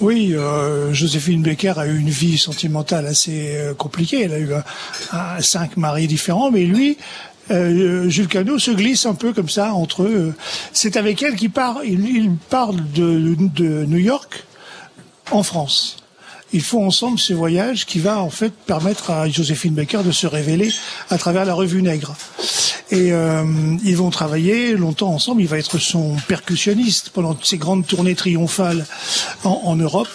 Oui, 0.00 0.34
euh, 0.34 0.92
Joséphine 0.92 1.42
Becker 1.42 1.74
a 1.76 1.86
eu 1.86 1.98
une 1.98 2.10
vie 2.10 2.36
sentimentale 2.36 3.06
assez 3.06 3.56
euh, 3.56 3.74
compliquée. 3.74 4.22
Elle 4.22 4.32
a 4.32 4.38
eu 4.38 4.50
cinq 5.40 5.76
maris 5.76 6.06
différents, 6.06 6.50
mais 6.50 6.64
lui, 6.64 6.98
euh, 7.50 8.08
Jules 8.08 8.28
Cano 8.28 8.58
se 8.58 8.70
glisse 8.70 9.06
un 9.06 9.14
peu 9.14 9.32
comme 9.32 9.48
ça 9.48 9.72
entre 9.72 10.02
eux. 10.02 10.34
C'est 10.72 10.96
avec 10.96 11.22
elle 11.22 11.34
qu'il 11.36 11.50
part. 11.50 11.80
Il, 11.84 12.06
il 12.08 12.30
part 12.50 12.74
de, 12.74 13.36
de 13.54 13.84
New 13.86 13.98
York 13.98 14.44
en 15.30 15.42
France 15.42 15.96
ils 16.52 16.62
font 16.62 16.86
ensemble 16.86 17.18
ce 17.18 17.32
voyage 17.32 17.86
qui 17.86 17.98
va 17.98 18.20
en 18.20 18.30
fait 18.30 18.52
permettre 18.66 19.10
à 19.10 19.28
Joséphine 19.28 19.74
Baker 19.74 20.02
de 20.04 20.12
se 20.12 20.26
révéler 20.26 20.72
à 21.10 21.18
travers 21.18 21.44
la 21.44 21.54
revue 21.54 21.82
Nègre. 21.82 22.14
Et 22.92 23.12
euh, 23.12 23.42
ils 23.84 23.96
vont 23.96 24.10
travailler 24.10 24.74
longtemps 24.74 25.12
ensemble. 25.12 25.42
Il 25.42 25.48
va 25.48 25.58
être 25.58 25.78
son 25.78 26.14
percussionniste 26.28 27.10
pendant 27.10 27.36
ces 27.42 27.58
grandes 27.58 27.84
tournées 27.84 28.14
triomphales 28.14 28.86
en, 29.42 29.60
en 29.64 29.74
Europe. 29.74 30.08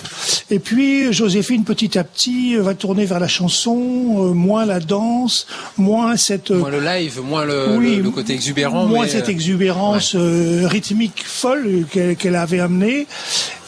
Et 0.49 0.59
puis 0.59 1.11
Joséphine, 1.11 1.65
petit 1.65 1.97
à 1.97 2.05
petit, 2.05 2.55
va 2.55 2.73
tourner 2.73 3.05
vers 3.05 3.19
la 3.19 3.27
chanson, 3.27 3.75
euh, 3.75 4.33
moins 4.33 4.65
la 4.65 4.79
danse, 4.79 5.47
moins 5.77 6.15
cette... 6.15 6.51
Moins 6.51 6.69
le 6.69 6.79
live, 6.79 7.19
moins 7.21 7.43
le, 7.43 7.77
oui, 7.77 7.97
le, 7.97 8.03
le 8.03 8.09
côté 8.09 8.33
exubérant. 8.33 8.85
Moins 8.85 9.05
cette 9.07 9.27
euh, 9.27 9.33
exubérance 9.33 10.13
ouais. 10.13 10.21
euh, 10.21 10.67
rythmique 10.67 11.23
folle 11.25 11.85
qu'elle 11.91 12.15
qu 12.15 12.33
avait 12.33 12.61
amenée. 12.61 13.05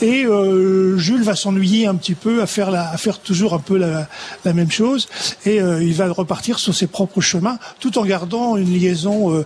Et 0.02 0.26
euh, 0.26 0.98
Jules 0.98 1.24
va 1.24 1.36
s'ennuyer 1.36 1.88
un 1.88 1.96
petit 1.96 2.16
peu 2.16 2.42
à 2.42 2.48
faire, 2.48 2.72
la, 2.72 2.90
à 2.90 2.98
faire 2.98 3.20
toujours 3.20 3.54
un 3.54 3.60
peu 3.60 3.78
la, 3.78 4.08
la 4.44 4.54
même 4.54 4.72
chose. 4.72 5.08
Et 5.46 5.62
euh, 5.62 5.84
il 5.84 5.94
va 5.94 6.12
repartir 6.12 6.60
sur 6.60 6.74
ses 6.74 6.88
propres 6.88 7.22
chemins, 7.22 7.58
tout 7.80 7.98
en 7.98 8.06
gardant 8.06 8.58
une 8.58 8.74
liaison 8.74 9.34
euh, 9.34 9.46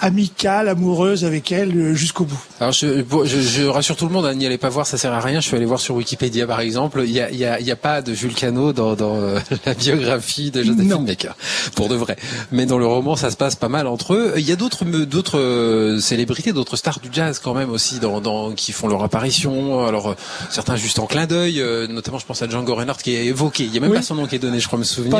amicale, 0.00 0.68
amoureuse 0.68 1.24
avec 1.24 1.52
elle 1.52 1.76
euh, 1.76 1.94
jusqu'au 1.94 2.24
bout. 2.24 2.38
Alors 2.60 2.72
je, 2.72 3.02
je, 3.24 3.40
je, 3.40 3.64
rassure 3.64 3.96
tout 3.96 4.06
le 4.06 4.12
monde, 4.12 4.26
hein, 4.26 4.34
n'y 4.34 4.46
allez 4.46 4.58
pas 4.58 4.68
voir, 4.68 4.86
ça 4.86 4.98
sert 4.98 5.12
à 5.12 5.20
rien. 5.20 5.40
Je 5.40 5.46
suis 5.46 5.56
allé 5.56 5.66
voir 5.66 5.80
sur 5.80 5.94
Wikipédia 5.94 6.46
par 6.46 6.60
exemple, 6.60 7.02
il 7.04 7.10
y 7.10 7.20
a, 7.20 7.30
y 7.30 7.44
a, 7.44 7.60
y 7.60 7.70
a 7.70 7.76
pas 7.76 8.02
de 8.02 8.14
Jules 8.14 8.34
Cano 8.34 8.72
dans, 8.72 8.94
dans 8.94 9.16
euh, 9.16 9.38
la 9.66 9.74
biographie 9.74 10.50
de 10.50 10.62
Joséphine 10.62 11.04
Baker, 11.04 11.32
pour 11.74 11.88
de 11.88 11.94
vrai. 11.94 12.16
Mais 12.52 12.66
dans 12.66 12.78
le 12.78 12.86
roman, 12.86 13.16
ça 13.16 13.30
se 13.30 13.36
passe 13.36 13.56
pas 13.56 13.68
mal 13.68 13.86
entre 13.86 14.14
eux. 14.14 14.34
Il 14.36 14.48
y 14.48 14.52
a 14.52 14.56
d'autres 14.56 14.84
d'autres 14.84 15.38
euh, 15.38 15.98
célébrités, 15.98 16.52
d'autres 16.52 16.76
stars 16.76 17.00
du 17.00 17.08
jazz 17.12 17.38
quand 17.38 17.54
même 17.54 17.70
aussi, 17.70 17.98
dans, 17.98 18.20
dans 18.20 18.52
qui 18.52 18.72
font 18.72 18.88
leur 18.88 19.02
apparition. 19.02 19.84
Alors 19.86 20.14
certains 20.50 20.76
juste 20.76 20.98
en 20.98 21.06
clin 21.06 21.26
d'œil, 21.26 21.62
notamment 21.88 22.18
je 22.18 22.26
pense 22.26 22.42
à 22.42 22.48
Django 22.48 22.74
Reinhardt 22.74 23.02
qui 23.02 23.14
est 23.14 23.26
évoqué. 23.26 23.64
Il 23.64 23.74
y 23.74 23.78
a 23.78 23.80
même 23.80 23.90
oui. 23.90 23.96
pas 23.96 24.02
son 24.02 24.14
nom 24.14 24.26
qui 24.26 24.36
est 24.36 24.40
donné, 24.40 24.60
je 24.60 24.66
crois 24.66 24.78
me 24.78 24.84
souvenir. 24.84 25.18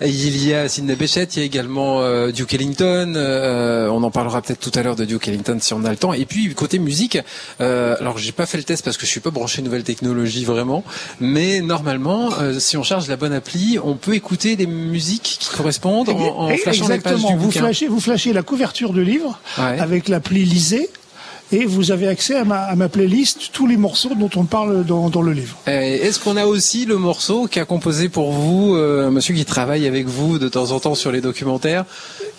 Il 0.00 0.44
y 0.44 0.54
a 0.54 0.68
Sidney 0.68 0.94
Bechet, 0.94 1.24
il 1.34 1.38
y 1.38 1.42
a 1.42 1.44
également 1.44 2.02
Duke 2.30 2.54
Ellington. 2.54 3.14
on 3.16 4.02
en 4.02 4.10
parlera 4.12 4.40
peut-être 4.42 4.60
tout 4.60 4.78
à 4.78 4.82
l'heure 4.82 4.96
de 4.96 5.04
Duke 5.04 5.26
Ellington 5.26 5.58
si 5.60 5.74
on 5.74 5.84
a 5.84 5.90
le 5.90 5.96
temps. 5.96 6.12
Et 6.12 6.24
puis 6.24 6.54
côté 6.54 6.78
musique, 6.78 7.18
euh, 7.60 7.96
alors 7.98 8.18
j'ai 8.18 8.32
pas 8.32 8.46
fait 8.46 8.58
le 8.58 8.64
test 8.64 8.84
parce 8.84 8.96
que 8.96 9.06
je 9.06 9.10
suis 9.10 9.20
pas 9.20 9.30
branché 9.30 9.62
nouvelle 9.62 9.82
technologie 9.82 10.44
vraiment, 10.44 10.84
mais 11.20 11.60
normalement, 11.60 12.30
euh, 12.40 12.58
si 12.60 12.76
on 12.76 12.82
charge 12.82 13.08
la 13.08 13.16
bonne 13.16 13.32
appli, 13.32 13.78
on 13.82 13.94
peut 13.96 14.14
écouter 14.14 14.54
des 14.54 14.66
musiques 14.66 15.38
qui 15.40 15.50
correspondent 15.56 16.10
en, 16.10 16.12
en 16.12 16.48
flashant 16.56 16.84
Exactement. 16.84 16.88
les 16.94 17.00
pages 17.00 17.26
du 17.26 17.36
vous 17.36 17.46
bouquin. 17.46 17.60
Flashez, 17.60 17.88
vous 17.88 18.00
flashez 18.00 18.32
la 18.32 18.42
couverture 18.42 18.92
de 18.92 19.00
livre 19.00 19.40
ouais. 19.58 19.78
avec 19.80 20.08
l'appli 20.08 20.44
Lisez 20.44 20.90
et 21.50 21.66
vous 21.66 21.90
avez 21.90 22.08
accès 22.08 22.36
à 22.36 22.44
ma, 22.44 22.60
à 22.60 22.74
ma, 22.76 22.88
playlist, 22.88 23.50
tous 23.52 23.66
les 23.66 23.76
morceaux 23.76 24.14
dont 24.14 24.30
on 24.36 24.44
parle 24.44 24.84
dans, 24.84 25.10
dans 25.10 25.22
le 25.22 25.32
livre. 25.32 25.56
Est-ce 25.66 26.20
qu'on 26.20 26.36
a 26.36 26.46
aussi 26.46 26.86
le 26.86 26.96
morceau 26.96 27.46
qu'a 27.46 27.64
composé 27.64 28.08
pour 28.08 28.32
vous, 28.32 28.74
euh, 28.74 29.10
monsieur 29.10 29.34
qui 29.34 29.44
travaille 29.44 29.86
avec 29.86 30.06
vous 30.06 30.38
de 30.38 30.48
temps 30.48 30.70
en 30.70 30.80
temps 30.80 30.94
sur 30.94 31.12
les 31.12 31.20
documentaires, 31.20 31.84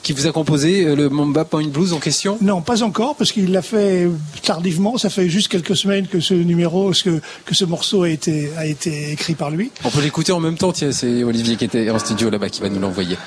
qui 0.01 0.13
vous 0.13 0.27
a 0.27 0.31
composé 0.31 0.85
euh, 0.85 0.95
le 0.95 1.09
Mamba 1.09 1.45
Point 1.45 1.67
Blues 1.67 1.93
en 1.93 1.99
question? 1.99 2.37
Non, 2.41 2.61
pas 2.61 2.83
encore, 2.83 3.15
parce 3.15 3.31
qu'il 3.31 3.51
l'a 3.51 3.61
fait 3.61 4.07
tardivement. 4.43 4.97
Ça 4.97 5.09
fait 5.09 5.29
juste 5.29 5.47
quelques 5.47 5.75
semaines 5.75 6.07
que 6.07 6.19
ce 6.19 6.33
numéro, 6.33 6.91
que, 6.91 7.21
que 7.45 7.55
ce 7.55 7.65
morceau 7.65 8.03
a 8.03 8.09
été, 8.09 8.49
a 8.57 8.65
été 8.65 9.11
écrit 9.11 9.35
par 9.35 9.51
lui. 9.51 9.71
On 9.83 9.89
peut 9.89 10.01
l'écouter 10.01 10.31
en 10.31 10.39
même 10.39 10.57
temps, 10.57 10.71
tiens, 10.71 10.91
c'est 10.91 11.23
Olivier 11.23 11.55
qui 11.55 11.65
était 11.65 11.89
en 11.89 11.99
studio 11.99 12.29
là-bas 12.29 12.49
qui 12.49 12.61
va 12.61 12.69
nous 12.69 12.79
l'envoyer. 12.79 13.17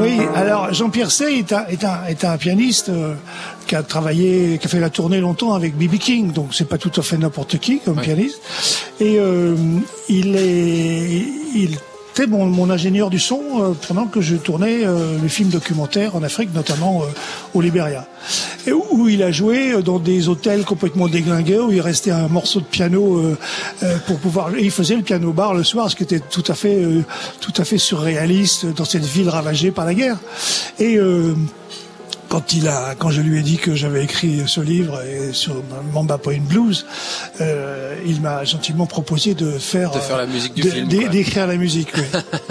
Oui, 0.00 0.20
alors 0.36 0.72
Jean-Pierre 0.72 1.10
Sey 1.10 1.38
est 1.38 1.52
un, 1.52 1.66
est 1.66 1.82
un, 1.82 2.04
est 2.06 2.24
un 2.24 2.36
pianiste 2.36 2.88
euh, 2.88 3.14
qui 3.68 3.76
a 3.76 3.82
travaillé, 3.84 4.58
qui 4.58 4.66
a 4.66 4.68
fait 4.68 4.80
la 4.80 4.90
tournée 4.90 5.20
longtemps 5.20 5.52
avec 5.52 5.76
B.B. 5.76 5.98
King, 5.98 6.32
donc 6.32 6.54
c'est 6.54 6.68
pas 6.68 6.78
tout 6.78 6.92
à 6.96 7.02
fait 7.02 7.18
n'importe 7.18 7.58
qui 7.58 7.78
comme 7.78 8.00
pianiste. 8.00 8.40
Et 8.98 9.18
euh, 9.18 9.54
il 10.08 10.34
est, 10.34 11.24
il 11.54 11.78
était 12.12 12.26
mon, 12.26 12.46
mon 12.46 12.70
ingénieur 12.70 13.10
du 13.10 13.18
son 13.18 13.42
euh, 13.60 13.72
pendant 13.86 14.06
que 14.06 14.20
je 14.20 14.36
tournais 14.36 14.84
euh, 14.84 15.18
le 15.20 15.28
film 15.28 15.50
documentaire 15.50 16.16
en 16.16 16.22
Afrique, 16.22 16.52
notamment 16.54 17.02
euh, 17.02 17.06
au 17.54 17.60
Libéria, 17.60 18.08
et 18.66 18.72
où, 18.72 18.82
où 18.90 19.08
il 19.08 19.22
a 19.22 19.30
joué 19.30 19.82
dans 19.82 19.98
des 19.98 20.28
hôtels 20.28 20.64
complètement 20.64 21.06
déglingués 21.06 21.58
où 21.58 21.70
il 21.70 21.82
restait 21.82 22.10
un 22.10 22.28
morceau 22.28 22.60
de 22.60 22.64
piano 22.64 23.22
pour 24.06 24.18
pouvoir. 24.18 24.54
Et 24.56 24.64
il 24.64 24.70
faisait 24.70 24.96
le 24.96 25.02
piano 25.02 25.32
bar 25.32 25.54
le 25.54 25.62
soir, 25.62 25.90
ce 25.90 25.96
qui 25.96 26.02
était 26.02 26.20
tout 26.20 26.44
à 26.48 26.54
fait, 26.54 26.82
tout 27.40 27.52
à 27.56 27.64
fait 27.64 27.78
surréaliste 27.78 28.66
dans 28.66 28.84
cette 28.84 29.04
ville 29.04 29.28
ravagée 29.28 29.70
par 29.70 29.84
la 29.86 29.94
guerre. 29.94 30.18
Et 30.78 30.96
euh, 30.96 31.34
quand 32.28 32.52
il 32.52 32.68
a, 32.68 32.94
quand 32.98 33.10
je 33.10 33.20
lui 33.22 33.38
ai 33.38 33.42
dit 33.42 33.56
que 33.56 33.74
j'avais 33.74 34.04
écrit 34.04 34.42
ce 34.46 34.60
livre 34.60 35.00
et 35.02 35.32
sur 35.32 35.62
Mamba 35.94 36.18
Point 36.18 36.40
Blues, 36.40 36.84
euh, 37.40 37.94
il 38.06 38.20
m'a 38.20 38.44
gentiment 38.44 38.86
proposé 38.86 39.34
de 39.34 39.52
faire, 39.52 39.90
De 39.92 39.98
faire 39.98 40.16
la 40.18 40.26
musique 40.26 40.54
du 40.54 40.62
de- 40.62 40.70
film, 40.70 40.88
d'écrire 40.88 41.46
la 41.46 41.56
musique. 41.56 41.88
oui. 41.96 42.02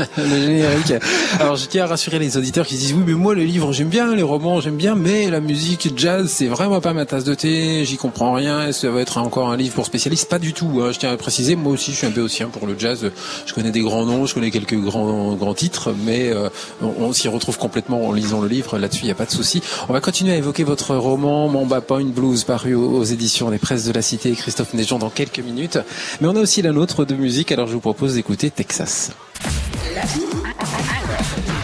le 0.18 0.24
générique. 0.42 0.94
Alors 1.40 1.56
je 1.56 1.66
tiens 1.68 1.84
à 1.84 1.88
rassurer 1.88 2.20
les 2.20 2.38
auditeurs 2.38 2.66
qui 2.66 2.76
se 2.76 2.80
disent 2.82 2.94
oui 2.94 3.04
mais 3.06 3.14
moi 3.14 3.36
les 3.36 3.46
livres 3.46 3.72
j'aime 3.74 3.90
bien, 3.90 4.16
les 4.16 4.24
romans 4.24 4.62
j'aime 4.62 4.78
bien, 4.78 4.96
mais 4.96 5.30
la 5.30 5.40
musique 5.42 5.94
jazz 5.96 6.28
c'est 6.30 6.48
vraiment 6.48 6.82
pas 6.82 6.94
ma 6.94 7.06
tasse 7.06 7.24
de 7.24 7.36
thé, 7.36 7.86
j'y 7.86 7.98
comprends 7.98 8.34
rien, 8.34 8.72
ça 8.72 8.90
va 8.90 9.02
être 9.02 9.18
encore 9.18 9.50
un 9.50 9.58
livre 9.58 9.76
pour 9.76 9.86
spécialistes, 9.86 10.30
pas 10.30 10.40
du 10.40 10.54
tout. 10.54 10.82
hein. 10.82 10.92
Je 10.92 11.00
tiens 11.00 11.12
à 11.12 11.18
préciser, 11.18 11.56
moi 11.56 11.74
aussi 11.74 11.92
je 11.92 11.98
suis 11.98 12.08
un 12.08 12.12
béotien 12.12 12.48
pour 12.48 12.68
le 12.68 12.76
jazz, 12.78 13.12
je 13.46 13.54
connais 13.54 13.72
des 13.72 13.82
grands 13.82 14.06
noms, 14.06 14.26
je 14.26 14.34
connais 14.34 14.52
quelques 14.52 14.76
grands 14.80 15.34
grands 15.36 15.54
titres, 15.54 15.94
mais 16.04 16.30
euh, 16.30 16.50
on, 16.82 16.94
on 17.00 17.14
s'y 17.14 17.28
retrouve 17.28 17.58
complètement 17.58 18.08
en 18.08 18.12
lisant 18.12 18.42
le 18.42 18.48
livre, 18.48 18.78
là-dessus 18.78 19.02
il 19.04 19.06
n'y 19.06 19.12
a 19.12 19.16
pas 19.16 19.26
de 19.26 19.32
souci. 19.32 19.62
On 19.90 19.94
va 19.94 20.02
continuer 20.02 20.34
à 20.34 20.36
évoquer 20.36 20.64
votre 20.64 20.96
roman 20.96 21.48
Mamba 21.48 21.82
Point 21.82 22.06
Blues 22.06 22.44
paru 22.44 22.76
aux, 22.76 23.04
éditions 23.04 23.50
Les 23.50 23.58
Presses 23.58 23.86
de 23.86 23.92
la 23.92 24.02
Cité, 24.02 24.34
Christophe 24.34 24.74
Néjean 24.74 25.00
dans 25.00 25.10
quelques 25.10 25.40
minutes, 25.40 25.80
mais 26.22 26.28
on 26.28 26.36
a 26.36 26.40
aussi 26.40 26.62
la 26.62 26.72
nôtre 26.72 27.06
de 27.06 27.16
musique, 27.16 27.52
alors 27.52 27.68
je 27.68 27.74
vous 27.74 27.80
propose 27.80 28.16
d'écouter 28.16 28.50
Texas. 28.50 29.12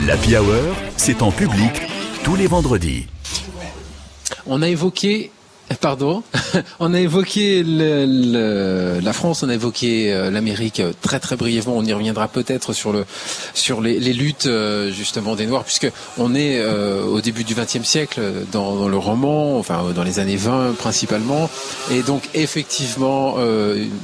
L'Happy 0.05 0.35
Hour, 0.37 0.75
c'est 0.97 1.21
en 1.21 1.31
public 1.31 1.81
tous 2.23 2.35
les 2.35 2.47
vendredis. 2.47 3.07
On 4.45 4.61
a 4.61 4.69
évoqué, 4.69 5.31
pardon, 5.79 6.23
on 6.79 6.93
a 6.93 6.99
évoqué 6.99 7.63
le- 7.63 8.05
le- 8.05 8.99
la 9.01 9.13
France, 9.13 9.43
on 9.43 9.49
a 9.49 9.53
évoqué 9.53 10.13
euh, 10.13 10.29
l'Amérique 10.31 10.79
euh, 10.79 10.93
très 11.01 11.19
très 11.19 11.35
brièvement. 11.35 11.75
On 11.77 11.83
y 11.85 11.93
reviendra 11.93 12.27
peut-être 12.27 12.73
sur 12.73 12.91
le 12.91 13.05
sur 13.53 13.81
les, 13.81 13.99
luttes 14.13 14.45
euh, 14.45 14.91
justement 14.91 15.35
des 15.35 15.45
Noirs, 15.45 15.63
puisque 15.63 15.89
on 16.17 16.35
est 16.35 16.63
au 16.63 17.21
début 17.21 17.43
du 17.43 17.55
XXe 17.55 17.83
siècle 17.83 18.21
dans, 18.51 18.75
dans 18.75 18.87
le 18.89 18.97
roman, 18.97 19.57
enfin 19.57 19.91
dans 19.95 20.03
les 20.03 20.19
années 20.19 20.35
20 20.35 20.73
principalement, 20.77 21.49
et 21.91 22.01
donc 22.03 22.23
effectivement 22.33 23.35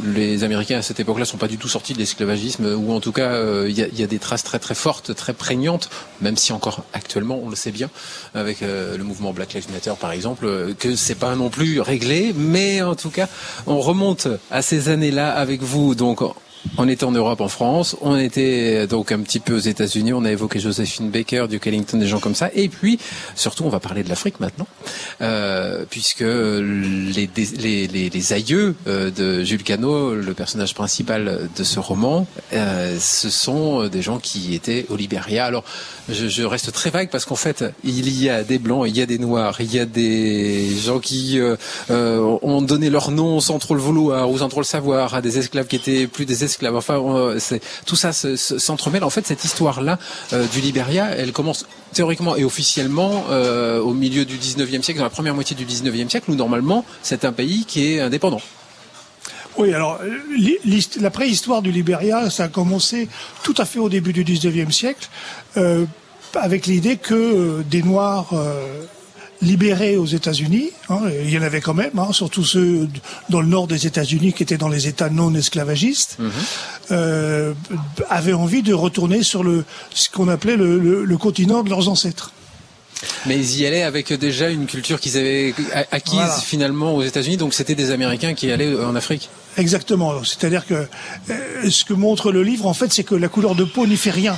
les 0.05 0.43
Américains 0.43 0.79
à 0.79 0.81
cette 0.81 0.99
époque-là 0.99 1.25
sont 1.25 1.37
pas 1.37 1.47
du 1.47 1.57
tout 1.57 1.67
sortis 1.67 1.93
de 1.93 1.99
l'esclavagisme, 1.99 2.65
ou 2.77 2.91
en 2.93 2.99
tout 2.99 3.11
cas 3.11 3.41
il 3.67 3.77
y, 3.77 3.83
a, 3.83 3.87
y 3.87 4.03
a 4.03 4.07
des 4.07 4.19
traces 4.19 4.43
très 4.43 4.59
très 4.59 4.75
fortes, 4.75 5.15
très 5.15 5.33
prégnantes, 5.33 5.89
même 6.21 6.37
si 6.37 6.51
encore 6.53 6.83
actuellement 6.93 7.39
on 7.43 7.49
le 7.49 7.55
sait 7.55 7.71
bien 7.71 7.89
avec 8.33 8.61
le 8.61 9.03
mouvement 9.03 9.31
Black 9.33 9.53
Lives 9.53 9.71
Matter 9.71 9.93
par 9.99 10.11
exemple, 10.11 10.73
que 10.77 10.95
c'est 10.95 11.15
pas 11.15 11.35
non 11.35 11.49
plus 11.49 11.58
réglé, 11.81 12.33
mais 12.35 12.81
en 12.81 12.95
tout 12.95 13.09
cas 13.09 13.27
on 13.67 13.79
remonte 13.79 14.27
à 14.51 14.61
ces 14.61 14.89
années-là 14.89 15.31
avec 15.31 15.61
vous, 15.61 15.95
donc. 15.95 16.21
On 16.77 16.87
était 16.87 17.05
en 17.05 17.11
Europe, 17.11 17.41
en 17.41 17.47
France, 17.47 17.95
on 18.01 18.17
était 18.17 18.85
donc 18.87 19.11
un 19.11 19.19
petit 19.19 19.39
peu 19.39 19.55
aux 19.55 19.59
États-Unis, 19.59 20.13
on 20.13 20.25
a 20.25 20.31
évoqué 20.31 20.59
Josephine 20.59 21.09
Baker, 21.09 21.45
Duke 21.49 21.67
Ellington, 21.67 21.97
des 21.97 22.07
gens 22.07 22.19
comme 22.19 22.35
ça, 22.35 22.49
et 22.53 22.67
puis 22.67 22.99
surtout 23.35 23.63
on 23.63 23.69
va 23.69 23.79
parler 23.79 24.03
de 24.03 24.09
l'Afrique 24.09 24.39
maintenant, 24.39 24.67
euh, 25.21 25.85
puisque 25.89 26.21
les, 26.21 27.29
les, 27.35 27.87
les, 27.87 28.09
les 28.09 28.33
aïeux 28.33 28.75
euh, 28.87 29.09
de 29.09 29.43
Jules 29.43 29.63
Cano, 29.63 30.13
le 30.13 30.33
personnage 30.33 30.73
principal 30.73 31.49
de 31.57 31.63
ce 31.63 31.79
roman, 31.79 32.27
euh, 32.53 32.97
ce 32.99 33.29
sont 33.29 33.87
des 33.87 34.01
gens 34.01 34.19
qui 34.19 34.53
étaient 34.53 34.85
au 34.89 34.95
Libéria. 34.97 35.45
Alors 35.45 35.63
je, 36.09 36.27
je 36.27 36.43
reste 36.43 36.71
très 36.71 36.89
vague 36.89 37.09
parce 37.09 37.25
qu'en 37.25 37.35
fait 37.35 37.63
il 37.83 38.09
y 38.21 38.29
a 38.29 38.43
des 38.43 38.59
blancs, 38.59 38.85
il 38.87 38.97
y 38.97 39.01
a 39.01 39.05
des 39.05 39.17
noirs, 39.17 39.61
il 39.61 39.73
y 39.73 39.79
a 39.79 39.85
des 39.85 40.75
gens 40.75 40.99
qui 40.99 41.39
euh, 41.39 41.55
euh, 41.89 42.37
ont 42.41 42.61
donné 42.61 42.89
leur 42.89 43.11
nom 43.11 43.39
sans 43.39 43.59
trop 43.59 43.75
le 43.75 43.81
vouloir 43.81 44.29
ou 44.29 44.37
sans 44.39 44.49
trop 44.49 44.59
le 44.59 44.65
savoir 44.65 45.15
à 45.15 45.21
des 45.21 45.37
esclaves 45.37 45.67
qui 45.67 45.77
étaient 45.77 46.05
plus 46.07 46.25
des 46.25 46.33
esclaves. 46.43 46.48
Enfin, 46.75 46.95
euh, 46.99 47.39
tout 47.85 47.95
ça 47.95 48.11
se- 48.13 48.35
se- 48.35 48.57
s'entremêle. 48.59 49.03
En 49.03 49.09
fait, 49.09 49.25
cette 49.27 49.43
histoire-là 49.43 49.97
euh, 50.33 50.45
du 50.47 50.61
Libéria, 50.61 51.09
elle 51.15 51.31
commence 51.31 51.65
théoriquement 51.93 52.35
et 52.35 52.43
officiellement 52.43 53.25
euh, 53.29 53.79
au 53.81 53.93
milieu 53.93 54.25
du 54.25 54.37
19e 54.37 54.81
siècle, 54.83 54.99
dans 54.99 55.05
la 55.05 55.09
première 55.09 55.35
moitié 55.35 55.55
du 55.55 55.65
19e 55.65 56.09
siècle, 56.09 56.31
où 56.31 56.35
normalement 56.35 56.85
c'est 57.01 57.25
un 57.25 57.31
pays 57.31 57.65
qui 57.65 57.93
est 57.93 57.99
indépendant. 57.99 58.41
Oui, 59.57 59.73
alors 59.73 59.99
la 61.01 61.09
préhistoire 61.09 61.61
du 61.61 61.71
Libéria, 61.71 62.29
ça 62.29 62.43
a 62.45 62.47
commencé 62.47 63.09
tout 63.43 63.55
à 63.57 63.65
fait 63.65 63.79
au 63.79 63.89
début 63.89 64.13
du 64.13 64.23
19e 64.23 64.71
siècle, 64.71 65.09
avec 66.35 66.65
l'idée 66.67 66.97
que 66.97 67.61
des 67.69 67.81
Noirs 67.83 68.29
libérés 69.41 69.95
aux 69.97 70.05
États-Unis, 70.05 70.69
hein, 70.89 70.99
il 71.23 71.29
y 71.29 71.37
en 71.37 71.41
avait 71.41 71.61
quand 71.61 71.73
même, 71.73 71.97
hein, 71.97 72.09
surtout 72.11 72.43
ceux 72.43 72.89
dans 73.29 73.39
le 73.41 73.47
nord 73.47 73.67
des 73.67 73.87
États-Unis 73.87 74.33
qui 74.33 74.43
étaient 74.43 74.57
dans 74.57 74.67
les 74.67 74.87
États 74.87 75.09
non 75.09 75.33
esclavagistes, 75.33 76.17
euh, 76.91 77.53
avaient 78.09 78.33
envie 78.33 78.63
de 78.63 78.73
retourner 78.73 79.23
sur 79.23 79.43
le 79.43 79.63
ce 79.93 80.09
qu'on 80.09 80.27
appelait 80.27 80.57
le, 80.57 80.77
le- 80.79 81.05
le 81.05 81.17
continent 81.17 81.63
de 81.63 81.69
leurs 81.69 81.87
ancêtres. 81.89 82.31
Mais 83.27 83.37
ils 83.37 83.61
y 83.61 83.65
allaient 83.65 83.83
avec 83.83 84.11
déjà 84.11 84.49
une 84.49 84.65
culture 84.65 84.99
qu'ils 84.99 85.15
avaient 85.17 85.53
acquise 85.91 86.15
Voilà. 86.15 86.33
finalement 86.35 86.95
aux 86.95 87.01
États-Unis, 87.03 87.37
donc 87.37 87.53
c'était 87.53 87.75
des 87.75 87.91
Américains 87.91 88.33
qui 88.33 88.51
allaient 88.51 88.75
en 88.75 88.93
Afrique. 88.93 89.29
Exactement. 89.55 90.21
C'est-à-dire 90.25 90.65
que 90.67 90.85
euh, 91.29 91.69
ce 91.69 91.85
que 91.85 91.93
montre 91.93 92.33
le 92.33 92.43
livre, 92.43 92.65
en 92.67 92.73
fait, 92.73 92.91
c'est 92.91 93.05
que 93.05 93.15
la 93.15 93.29
couleur 93.29 93.55
de 93.55 93.63
peau 93.63 93.87
n'y 93.87 93.95
fait 93.95 94.11
rien. 94.11 94.37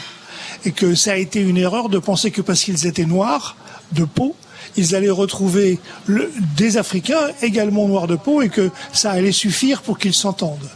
Et 0.63 0.73
que 0.73 0.93
ça 0.93 1.13
a 1.13 1.15
été 1.15 1.39
une 1.41 1.57
erreur 1.57 1.89
de 1.89 1.97
penser 1.97 2.29
que 2.29 2.41
parce 2.41 2.61
qu'ils 2.61 2.85
étaient 2.85 3.05
noirs 3.05 3.55
de 3.93 4.03
peau, 4.05 4.35
ils 4.77 4.95
allaient 4.95 5.09
retrouver 5.09 5.79
le- 6.05 6.31
des 6.57 6.77
Africains 6.77 7.29
également 7.41 7.87
noirs 7.87 8.07
de 8.07 8.15
peau 8.15 8.41
et 8.41 8.49
que 8.49 8.69
ça 8.93 9.11
allait 9.11 9.31
suffire 9.31 9.81
pour 9.81 9.97
qu'ils 9.97 10.13
s'entendent. 10.13 10.69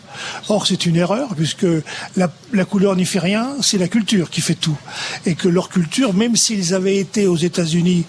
Or, 0.49 0.65
c'est 0.65 0.85
une 0.85 0.95
erreur 0.95 1.35
puisque 1.35 1.65
la, 2.15 2.31
la 2.53 2.65
couleur 2.65 2.95
n'y 2.95 3.05
fait 3.05 3.19
rien, 3.19 3.49
c'est 3.61 3.77
la 3.77 3.87
culture 3.87 4.29
qui 4.29 4.41
fait 4.41 4.55
tout. 4.55 4.77
Et 5.25 5.35
que 5.35 5.47
leur 5.49 5.69
culture, 5.69 6.13
même 6.13 6.35
s'ils 6.35 6.73
avaient 6.73 6.97
été 6.97 7.27
aux 7.27 7.35
États-Unis 7.37 8.05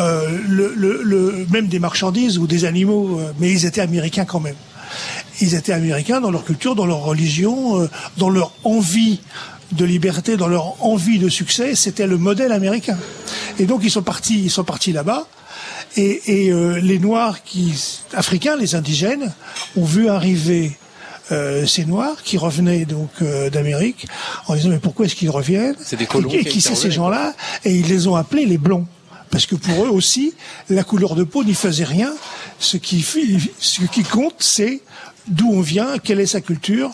euh, 0.00 0.38
le, 0.48 0.72
le- 0.76 1.02
le- 1.04 1.46
même 1.50 1.68
des 1.68 1.78
marchandises 1.78 2.38
ou 2.38 2.48
des 2.48 2.64
animaux, 2.64 3.20
euh, 3.20 3.32
mais 3.38 3.52
ils 3.52 3.64
étaient 3.66 3.80
américains 3.80 4.24
quand 4.24 4.40
même. 4.40 4.56
Ils 5.40 5.54
étaient 5.54 5.72
américains 5.72 6.20
dans 6.20 6.30
leur 6.32 6.44
culture, 6.44 6.74
dans 6.74 6.86
leur 6.86 7.02
religion, 7.04 7.80
euh, 7.80 7.88
dans 8.16 8.28
leur 8.30 8.52
envie 8.64 9.20
de 9.72 9.84
liberté, 9.84 10.36
dans 10.36 10.48
leur 10.48 10.84
envie 10.84 11.18
de 11.18 11.28
succès. 11.28 11.74
C'était 11.74 12.06
le 12.06 12.18
modèle 12.18 12.52
américain. 12.52 12.98
Et 13.58 13.66
donc 13.66 13.80
ils 13.84 13.90
sont 13.90 14.02
partis, 14.02 14.42
ils 14.44 14.50
sont 14.50 14.64
partis 14.64 14.92
là-bas. 14.92 15.26
Et, 15.96 16.46
et, 16.46 16.52
euh, 16.52 16.80
les 16.80 16.98
Noirs 16.98 17.42
qui, 17.44 17.72
africains, 18.14 18.56
les 18.56 18.74
indigènes, 18.74 19.32
ont 19.76 19.84
vu 19.84 20.08
arriver 20.08 20.76
euh, 21.32 21.66
ces 21.66 21.84
Noirs 21.84 22.22
qui 22.22 22.36
revenaient 22.36 22.84
donc 22.84 23.10
euh, 23.22 23.48
d'Amérique 23.48 24.06
en 24.48 24.56
disant 24.56 24.70
mais 24.70 24.78
pourquoi 24.78 25.06
est-ce 25.06 25.14
qu'ils 25.14 25.30
reviennent? 25.30 25.76
C'est 25.80 25.96
des 25.96 26.06
colons 26.06 26.30
Et, 26.30 26.40
et 26.40 26.44
qui 26.44 26.60
c'est 26.60 26.74
ces 26.74 26.90
gens-là? 26.90 27.34
Et 27.64 27.74
ils 27.74 27.86
les 27.86 28.06
ont 28.08 28.16
appelés 28.16 28.44
les 28.44 28.58
blonds. 28.58 28.86
Parce 29.30 29.46
que 29.46 29.56
pour 29.56 29.84
eux 29.84 29.88
aussi, 29.88 30.32
la 30.70 30.84
couleur 30.84 31.16
de 31.16 31.24
peau 31.24 31.42
n'y 31.42 31.54
faisait 31.54 31.84
rien. 31.84 32.12
Ce 32.60 32.76
qui, 32.76 33.02
ce 33.02 33.84
qui 33.86 34.02
compte, 34.04 34.36
c'est 34.38 34.80
d'où 35.28 35.50
on 35.52 35.60
vient, 35.60 35.98
quelle 35.98 36.20
est 36.20 36.26
sa 36.26 36.40
culture, 36.40 36.90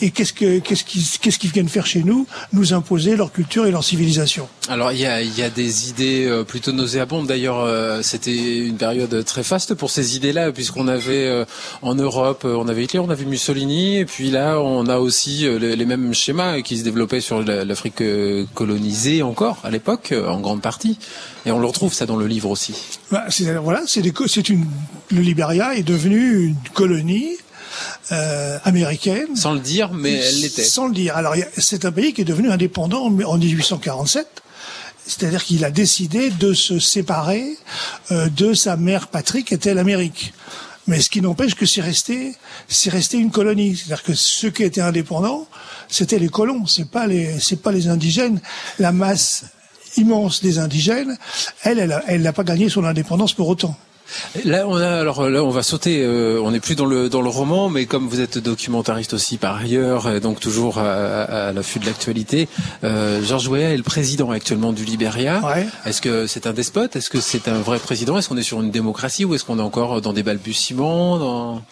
et 0.00 0.10
qu'est-ce 0.10 0.32
que 0.32 0.58
qu'est-ce 0.58 0.84
qu'ils 0.84 1.02
qu'est-ce 1.20 1.38
qu'ils 1.38 1.50
viennent 1.52 1.68
faire 1.68 1.86
chez 1.86 2.02
nous, 2.02 2.26
nous 2.52 2.72
imposer 2.72 3.16
leur 3.16 3.32
culture 3.32 3.66
et 3.66 3.70
leur 3.70 3.84
civilisation. 3.84 4.48
Alors 4.68 4.92
il 4.92 5.00
y 5.00 5.06
a, 5.06 5.20
il 5.22 5.36
y 5.38 5.42
a 5.42 5.50
des 5.50 5.90
idées 5.90 6.26
euh, 6.26 6.44
plutôt 6.44 6.72
nauséabondes. 6.72 7.26
D'ailleurs, 7.26 7.60
euh, 7.60 8.00
c'était 8.02 8.58
une 8.66 8.76
période 8.76 9.24
très 9.24 9.42
faste 9.42 9.74
pour 9.74 9.90
ces 9.90 10.16
idées-là, 10.16 10.52
puisqu'on 10.52 10.88
avait 10.88 11.26
euh, 11.26 11.44
en 11.82 11.94
Europe, 11.94 12.44
on 12.44 12.68
avait 12.68 12.84
Hitler, 12.84 13.00
on 13.00 13.10
avait 13.10 13.24
Mussolini, 13.26 13.98
et 13.98 14.04
puis 14.04 14.30
là, 14.30 14.58
on 14.60 14.86
a 14.86 14.98
aussi 14.98 15.46
les, 15.58 15.84
mêmes 15.84 16.14
schémas 16.14 16.62
qui 16.62 16.78
se 16.78 16.84
développaient 16.84 17.20
sur 17.20 17.42
la- 17.42 17.64
l'Afrique 17.64 18.02
colonisée 18.54 19.22
encore 19.22 19.58
à 19.64 19.70
l'époque, 19.70 20.14
en 20.26 20.40
grande 20.40 20.62
partie. 20.62 20.98
Et 21.46 21.50
on 21.50 21.58
le 21.58 21.66
retrouve 21.66 21.92
ça 21.92 22.06
dans 22.06 22.16
le 22.16 22.26
livre 22.26 22.48
aussi. 22.50 22.74
Bah, 23.10 23.24
c'est- 23.28 23.52
voilà, 23.56 23.82
c'est 23.86 24.00
des 24.02 24.12
c'est 24.26 24.48
une 24.48 24.64
le 25.10 25.20
Libéria 25.20 25.74
est 25.76 25.82
devenu 25.82 26.44
une 26.46 26.56
colonie 26.72 27.36
euh, 28.12 28.58
américaine. 28.64 29.34
Sans 29.36 29.52
le 29.52 29.60
dire, 29.60 29.92
mais 29.92 30.12
elle 30.12 30.40
l'était. 30.40 30.64
Sans 30.64 30.86
le 30.86 30.94
dire. 30.94 31.16
Alors, 31.16 31.34
c'est 31.56 31.84
un 31.84 31.92
pays 31.92 32.12
qui 32.12 32.22
est 32.22 32.26
devenu 32.26 32.50
indépendant 32.50 33.04
en 33.04 33.20
en 33.22 33.38
1847. 33.38 34.42
C'est-à-dire 35.06 35.44
qu'il 35.44 35.64
a 35.64 35.70
décidé 35.70 36.30
de 36.30 36.54
se 36.54 36.78
séparer 36.78 37.44
euh, 38.10 38.28
de 38.30 38.54
sa 38.54 38.76
mère 38.76 39.08
patrie 39.08 39.44
qui 39.44 39.54
était 39.54 39.74
l'Amérique. 39.74 40.32
Mais 40.86 41.00
ce 41.00 41.08
qui 41.08 41.20
n'empêche 41.20 41.54
que 41.54 41.66
c'est 41.66 41.80
resté, 41.80 42.34
c'est 42.68 42.90
resté 42.90 43.18
une 43.18 43.30
colonie. 43.30 43.76
C'est-à-dire 43.76 44.02
que 44.02 44.14
ceux 44.14 44.50
qui 44.50 44.62
étaient 44.62 44.80
indépendants, 44.80 45.46
c'était 45.88 46.18
les 46.18 46.28
colons, 46.28 46.66
c'est 46.66 46.90
pas 46.90 47.06
les, 47.06 47.38
c'est 47.40 47.60
pas 47.60 47.72
les 47.72 47.88
indigènes. 47.88 48.40
La 48.78 48.92
masse 48.92 49.44
immense 49.96 50.42
des 50.42 50.58
indigènes, 50.58 51.16
elle, 51.62 52.02
elle 52.06 52.22
n'a 52.22 52.32
pas 52.32 52.44
gagné 52.44 52.68
son 52.68 52.84
indépendance 52.84 53.32
pour 53.32 53.48
autant. 53.48 53.76
Là, 54.44 54.66
on 54.66 54.76
a 54.76 55.00
alors 55.00 55.28
là, 55.28 55.42
on 55.42 55.50
va 55.50 55.62
sauter. 55.62 56.02
Euh, 56.02 56.40
on 56.42 56.50
n'est 56.50 56.60
plus 56.60 56.74
dans 56.74 56.86
le 56.86 57.08
dans 57.08 57.22
le 57.22 57.28
roman, 57.28 57.68
mais 57.68 57.86
comme 57.86 58.08
vous 58.08 58.20
êtes 58.20 58.38
documentariste 58.38 59.14
aussi 59.14 59.36
par 59.36 59.56
ailleurs, 59.56 60.20
donc 60.20 60.40
toujours 60.40 60.78
à, 60.78 61.52
l'affût 61.52 61.78
de 61.78 61.86
l'actualité. 61.86 62.48
Euh, 62.82 63.22
Georges 63.22 63.48
Weah 63.48 63.72
est 63.72 63.76
le 63.76 63.82
président 63.82 64.30
actuellement 64.30 64.72
du 64.72 64.84
Libéria. 64.84 65.42
Est-ce 65.86 66.00
que 66.00 66.26
c'est 66.26 66.46
un 66.46 66.52
despote? 66.52 66.96
Est-ce 66.96 67.10
que 67.10 67.20
c'est 67.20 67.48
un 67.48 67.58
vrai 67.58 67.78
président? 67.78 68.18
Est-ce 68.18 68.28
qu'on 68.28 68.36
est 68.36 68.42
sur 68.42 68.60
une 68.60 68.70
démocratie 68.70 69.24
ou 69.24 69.34
est-ce 69.34 69.44
qu'on 69.44 69.58
est 69.58 69.62
encore 69.62 70.00
dans 70.00 70.12
des 70.12 70.22
balbutiements 70.22 71.18
dans... 71.18 71.62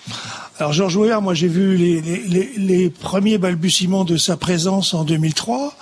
Alors 0.58 0.72
Georges 0.72 0.96
Weah, 0.96 1.20
moi 1.20 1.34
j'ai 1.34 1.48
vu 1.48 1.76
les, 1.76 2.00
les, 2.00 2.52
les, 2.56 2.90
premiers 2.90 3.38
balbutiements 3.38 4.04
de 4.04 4.16
sa 4.16 4.36
présence 4.36 4.94
en 4.94 5.04
2003, 5.04 5.74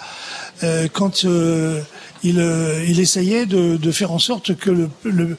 euh, 0.62 0.88
quand 0.92 1.24
euh, 1.24 1.80
il, 2.22 2.38
euh, 2.38 2.84
il 2.86 3.00
essayait 3.00 3.46
de, 3.46 3.76
de, 3.76 3.90
faire 3.90 4.12
en 4.12 4.18
sorte 4.18 4.56
que 4.56 4.70
le, 4.70 4.88
le 5.04 5.36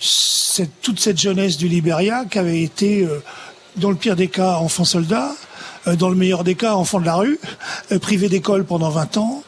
cette, 0.00 0.80
toute 0.80 1.00
cette 1.00 1.18
jeunesse 1.18 1.56
du 1.56 1.68
Libéria 1.68 2.24
qui 2.24 2.38
avait 2.38 2.62
été, 2.62 3.04
euh, 3.04 3.22
dans 3.76 3.90
le 3.90 3.96
pire 3.96 4.16
des 4.16 4.28
cas, 4.28 4.56
enfant 4.56 4.84
soldat, 4.84 5.32
euh, 5.86 5.96
dans 5.96 6.08
le 6.08 6.16
meilleur 6.16 6.44
des 6.44 6.54
cas, 6.54 6.74
enfant 6.74 7.00
de 7.00 7.06
la 7.06 7.14
rue, 7.14 7.38
euh, 7.92 7.98
privé 7.98 8.28
d'école 8.28 8.64
pendant 8.64 8.90
20 8.90 9.16
ans, 9.18 9.42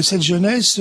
cette 0.00 0.22
jeunesse 0.22 0.80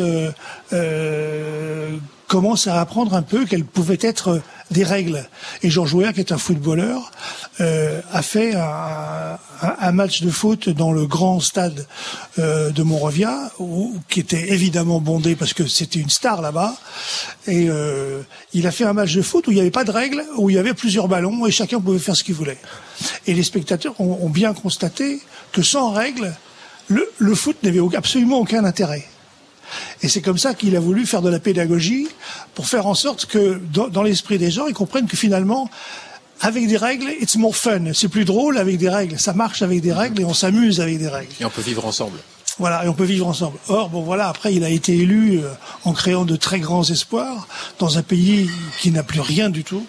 commence 2.28 2.68
à 2.68 2.80
apprendre 2.80 3.16
un 3.16 3.22
peu 3.22 3.44
qu'elle 3.44 3.66
pouvait 3.66 3.98
être 4.00 4.42
des 4.72 4.84
règles. 4.84 5.28
Et 5.64 5.70
Georges 5.70 5.94
Weah, 5.94 6.14
qui 6.14 6.20
est 6.20 6.32
un 6.32 6.38
footballeur, 6.38 7.12
euh, 7.62 8.02
a 8.12 8.22
fait 8.22 8.54
un, 8.56 9.92
match 9.92 10.22
de 10.22 10.30
foot 10.30 10.70
dans 10.70 10.92
le 10.92 11.08
grand 11.08 11.40
stade 11.40 11.88
euh, 12.38 12.70
de 12.72 12.84
Monrovia, 12.84 13.52
qui 14.10 14.20
était 14.20 14.52
évidemment 14.52 15.00
bondé 15.00 15.36
parce 15.36 15.54
que 15.54 15.66
c'était 15.66 16.00
une 16.00 16.10
star 16.10 16.42
là-bas. 16.42 16.76
Et 17.48 17.68
euh, 17.70 18.22
il 18.54 18.68
a 18.68 18.72
fait 18.72 18.84
un 18.84 18.94
match 18.94 19.16
de 19.16 19.22
foot 19.22 19.48
où 19.48 19.52
il 19.52 19.56
n'y 19.56 19.62
avait 19.62 19.72
pas 19.72 19.86
de 19.86 19.92
règles, 19.92 20.24
où 20.38 20.50
il 20.50 20.56
y 20.56 20.60
avait 20.60 20.74
plusieurs 20.74 21.08
ballons 21.08 21.46
et 21.46 21.52
chacun 21.52 21.80
pouvait 21.80 22.00
faire 22.00 22.16
ce 22.16 22.24
qu'il 22.24 22.36
voulait. 22.36 22.60
Et 23.26 23.34
les 23.34 23.44
spectateurs 23.44 24.00
ont, 24.00 24.30
bien 24.30 24.54
constaté 24.54 25.22
que 25.52 25.62
sans 25.62 25.92
règles, 25.92 26.36
le, 26.88 27.10
le 27.18 27.36
foot 27.36 27.58
n'avait 27.64 27.80
absolument 27.96 28.40
aucun 28.40 28.66
intérêt. 28.66 29.06
Et 30.02 30.08
c'est 30.08 30.22
comme 30.22 30.38
ça 30.38 30.54
qu'il 30.54 30.76
a 30.76 30.80
voulu 30.80 31.06
faire 31.06 31.22
de 31.22 31.30
la 31.30 31.40
pédagogie 31.40 32.08
pour 32.56 32.68
faire 32.68 32.88
en 32.88 32.96
sorte 32.96 33.26
que 33.26 33.60
dans, 33.72 34.04
l'esprit 34.04 34.38
des 34.38 34.52
gens, 34.52 34.68
ils 34.68 34.74
comprennent 34.74 35.08
que 35.08 35.18
finalement, 35.18 35.70
avec 36.42 36.68
des 36.68 36.78
règles, 36.78 37.10
it's 37.20 37.36
more 37.36 37.56
fun. 37.56 37.94
C'est 37.94 38.08
plus 38.08 38.26
drôle 38.26 38.58
avec 38.58 38.78
des 38.78 38.90
règles. 38.90 39.20
Ça 39.20 39.34
marche 39.34 39.62
avec 39.62 39.82
des 39.82 39.94
règles 39.94 40.22
et 40.22 40.26
on 40.26 40.34
s'amuse 40.34 40.82
avec 40.82 41.00
des 41.00 41.08
règles. 41.08 41.32
Et 41.40 41.46
on 41.46 41.50
peut 41.50 41.62
vivre 41.62 41.86
ensemble. 41.86 42.20
Voilà, 42.60 42.86
et 42.86 42.88
on 42.88 42.94
peut 42.94 43.04
vivre 43.04 43.28
ensemble. 43.28 43.58
Or, 43.68 43.90
bon 43.90 44.02
voilà, 44.02 44.30
après, 44.30 44.54
il 44.54 44.64
a 44.64 44.70
été 44.70 44.96
élu 44.96 45.40
euh, 45.40 45.52
en 45.84 45.94
créant 45.94 46.26
de 46.26 46.36
très 46.36 46.60
grands 46.60 46.84
espoirs 46.84 47.48
dans 47.78 48.00
un 48.00 48.02
pays 48.02 48.50
qui 48.80 48.90
n'a 48.92 49.04
plus 49.04 49.20
rien 49.20 49.50
du 49.50 49.64
tout. 49.64 49.86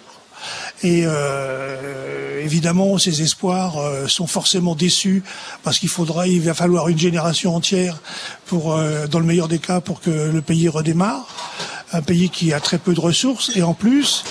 Et 0.83 1.03
euh, 1.05 2.41
évidemment, 2.41 2.97
ces 2.97 3.21
espoirs 3.21 3.77
euh, 3.77 4.07
sont 4.07 4.27
forcément 4.27 4.75
déçus 4.75 5.23
parce 5.63 5.79
qu'il 5.79 5.89
faudra, 5.89 6.25
va 6.41 6.53
falloir 6.53 6.87
une 6.87 6.97
génération 6.97 7.55
entière 7.55 7.99
pour, 8.45 8.73
euh, 8.73 9.07
dans 9.07 9.19
le 9.19 9.25
meilleur 9.25 9.47
des 9.47 9.59
cas, 9.59 9.81
pour 9.81 10.01
que 10.01 10.09
le 10.09 10.41
pays 10.41 10.69
redémarre. 10.69 11.27
Un 11.91 12.01
pays 12.01 12.29
qui 12.29 12.53
a 12.53 12.59
très 12.59 12.77
peu 12.77 12.93
de 12.93 12.99
ressources 12.99 13.51
et 13.55 13.63
en 13.63 13.73
plus, 13.73 14.23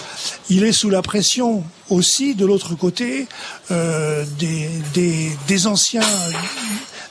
il 0.48 0.62
est 0.62 0.72
sous 0.72 0.90
la 0.90 1.02
pression 1.02 1.64
aussi 1.90 2.36
de 2.36 2.46
l'autre 2.46 2.76
côté 2.76 3.26
des 3.68 5.66
anciens 5.66 6.00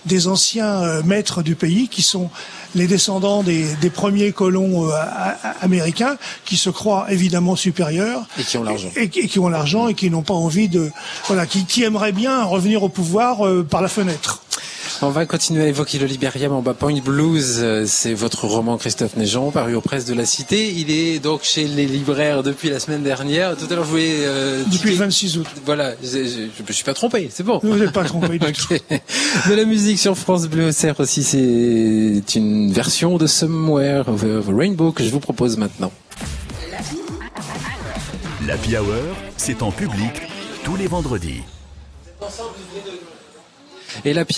des 0.07 0.27
anciens 0.27 1.01
maîtres 1.03 1.43
du 1.43 1.55
pays 1.55 1.87
qui 1.87 2.01
sont 2.01 2.29
les 2.75 2.87
descendants 2.87 3.43
des, 3.43 3.89
premiers 3.93 4.31
colons 4.31 4.89
euh, 4.89 4.93
américains 5.61 6.17
qui 6.45 6.57
se 6.57 6.69
croient 6.69 7.07
évidemment 7.09 7.55
supérieurs 7.55 8.25
et 8.37 8.43
qui 8.43 8.57
ont 8.57 8.63
l'argent 8.63 8.89
et, 8.95 9.09
qui 9.09 9.39
ont 9.39 9.49
l'argent 9.49 9.87
et 9.87 9.93
qui 9.93 10.09
n'ont 10.09 10.21
pas 10.21 10.33
envie 10.33 10.69
de 10.69 10.91
voilà 11.25 11.45
qui, 11.45 11.65
qui 11.65 11.83
aimeraient 11.83 12.11
bien 12.11 12.43
revenir 12.43 12.83
au 12.83 12.89
pouvoir 12.89 13.45
euh, 13.45 13.63
par 13.63 13.81
la 13.81 13.87
fenêtre. 13.87 14.41
On 15.03 15.09
va 15.09 15.27
continuer 15.27 15.63
à 15.63 15.67
évoquer 15.67 15.99
le 15.99 16.07
Libéria 16.07 16.49
Mamba 16.49 16.73
Point 16.73 16.99
Blues. 17.01 17.63
C'est 17.85 18.15
votre 18.15 18.45
roman 18.45 18.77
Christophe 18.77 19.15
Néjean, 19.15 19.51
paru 19.51 19.75
aux 19.75 19.81
presses 19.81 20.05
de 20.05 20.15
la 20.15 20.25
Cité. 20.25 20.71
Il 20.71 20.89
est 20.89 21.19
donc 21.19 21.43
chez 21.43 21.67
les 21.67 21.85
libraires 21.85 22.41
depuis 22.41 22.71
la 22.71 22.79
semaine 22.79 23.03
dernière. 23.03 23.55
Tout 23.55 23.67
à 23.69 23.75
l'heure, 23.75 23.83
vous 23.83 23.91
voulez... 23.91 24.21
Euh, 24.21 24.63
depuis 24.71 24.91
le 24.91 24.95
26 24.95 25.37
août. 25.37 25.47
Voilà, 25.65 25.93
je 26.01 26.17
ne 26.17 26.71
suis 26.71 26.83
pas 26.83 26.95
trompé, 26.95 27.29
c'est 27.31 27.43
bon. 27.43 27.59
Vous 27.61 27.75
n'êtes 27.75 27.91
pas 27.91 28.05
trompé 28.05 28.39
du 28.39 28.53
tout. 28.53 28.73
De 28.73 29.53
la 29.53 29.65
musique 29.65 29.99
sur 29.99 30.17
France 30.17 30.47
Bleu 30.47 30.69
Auxerre 30.69 30.99
aussi, 30.99 31.23
c'est 31.23 32.35
une 32.35 32.71
version 32.71 33.17
de 33.17 33.27
Somewhere 33.27 34.03
of 34.07 34.23
Rainbow 34.47 34.91
que 34.91 35.03
je 35.03 35.09
vous 35.09 35.19
propose 35.19 35.57
maintenant. 35.57 35.91
L'Happy 38.47 38.77
Hour, 38.77 38.95
c'est 39.35 39.61
en 39.61 39.71
public 39.71 40.23
tous 40.63 40.75
les 40.75 40.87
vendredis. 40.87 41.41
La 42.19 42.27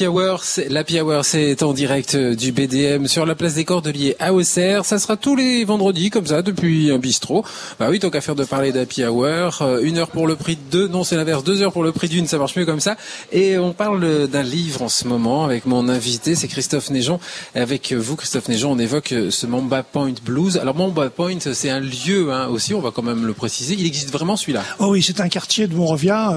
Hour, 0.02 0.44
la 0.70 0.84
Hour, 1.04 1.26
c'est 1.26 1.64
en 1.64 1.74
direct 1.74 2.16
euh, 2.16 2.36
du 2.36 2.52
BDM 2.52 3.08
sur 3.08 3.26
la 3.26 3.36
place 3.36 3.56
des 3.56 3.66
Cordeliers 3.66 4.16
à 4.20 4.34
Auxerre. 4.34 4.86
Ça 4.86 5.00
sera 5.00 5.18
tous 5.18 5.36
les 5.36 5.66
vendredis, 5.66 6.10
comme 6.10 6.26
ça, 6.26 6.42
depuis 6.42 6.92
un 6.92 6.98
bistrot. 6.98 7.44
Bah 7.80 7.88
oui, 7.90 8.00
tant 8.00 8.10
qu'à 8.10 8.22
faire 8.22 8.36
de 8.36 8.44
parler 8.44 8.72
d'Happy 8.72 9.04
Hour. 9.06 9.62
Euh, 9.62 9.82
une 9.82 9.98
heure 9.98 10.10
pour 10.10 10.28
le 10.28 10.36
prix 10.36 10.56
de 10.56 10.62
deux. 10.72 10.88
Non, 10.88 11.04
c'est 11.04 11.16
l'inverse. 11.16 11.44
Deux 11.44 11.62
heures 11.62 11.74
pour 11.74 11.84
le 11.84 11.92
prix 11.92 12.08
d'une. 12.10 12.28
Ça 12.28 12.38
marche 12.38 12.56
mieux 12.56 12.66
comme 12.66 12.80
ça. 12.80 12.96
Et 13.32 13.58
on 13.58 13.74
parle 13.74 14.28
d'un 14.28 14.44
livre 14.44 14.84
en 14.84 14.90
ce 14.90 15.08
moment 15.08 15.46
avec 15.46 15.66
mon 15.66 15.90
invité, 15.90 16.36
c'est 16.36 16.48
Christophe 16.48 16.90
Néjon. 16.90 17.20
Avec 17.56 17.94
vous, 17.94 18.16
Christophe 18.16 18.48
Néjon, 18.50 18.72
on 18.74 18.80
évoque 18.80 19.12
euh, 19.12 19.32
ce 19.32 19.48
Mamba 19.48 19.84
Point 19.84 20.14
Blues. 20.24 20.58
Alors, 20.58 20.76
Mamba 20.76 21.10
Point, 21.10 21.40
c'est 21.40 21.70
un 21.70 21.80
lieu, 21.80 22.32
hein, 22.32 22.48
aussi. 22.48 22.74
On 22.74 22.82
va 22.82 22.92
quand 22.92 23.04
même 23.04 23.26
le 23.26 23.34
préciser. 23.34 23.76
Il 23.78 23.86
existe 23.86 24.12
vraiment 24.12 24.36
celui-là. 24.36 24.64
Oh 24.80 24.88
oui, 24.92 25.04
c'est 25.04 25.20
un 25.20 25.30
quartier 25.30 25.68
de 25.68 25.76
Montrevia, 25.76 26.36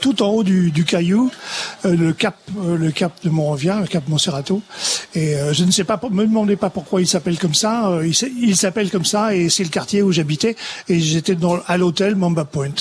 tout 0.00 0.22
en 0.22 0.28
haut 0.28 0.42
du, 0.42 0.70
du 0.70 0.84
caillou, 0.84 1.30
le 1.84 2.12
cap 2.12 2.36
euh, 2.49 2.49
le 2.58 2.90
cap 2.90 3.12
de 3.24 3.30
Monrovia, 3.30 3.80
le 3.80 3.86
cap 3.86 4.08
Monserrato. 4.08 4.62
Et 5.14 5.36
euh, 5.36 5.52
je 5.52 5.64
ne 5.64 5.70
sais 5.70 5.84
pas, 5.84 6.00
me 6.10 6.24
demandez 6.24 6.56
pas 6.56 6.70
pourquoi 6.70 7.00
il 7.00 7.06
s'appelle 7.06 7.38
comme 7.38 7.54
ça. 7.54 7.88
Euh, 7.88 8.10
il 8.40 8.56
s'appelle 8.56 8.90
comme 8.90 9.04
ça 9.04 9.34
et 9.34 9.48
c'est 9.48 9.64
le 9.64 9.70
quartier 9.70 10.02
où 10.02 10.12
j'habitais 10.12 10.56
et 10.88 11.00
j'étais 11.00 11.36
à 11.66 11.76
l'hôtel 11.76 12.16
Mamba 12.16 12.44
Point. 12.44 12.74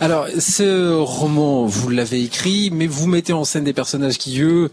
Alors, 0.00 0.26
ce 0.38 0.92
roman, 0.92 1.66
vous 1.66 1.88
l'avez 1.88 2.22
écrit, 2.22 2.70
mais 2.70 2.86
vous 2.86 3.06
mettez 3.06 3.32
en 3.32 3.44
scène 3.44 3.64
des 3.64 3.72
personnages 3.72 4.18
qui, 4.18 4.40
eux, 4.42 4.70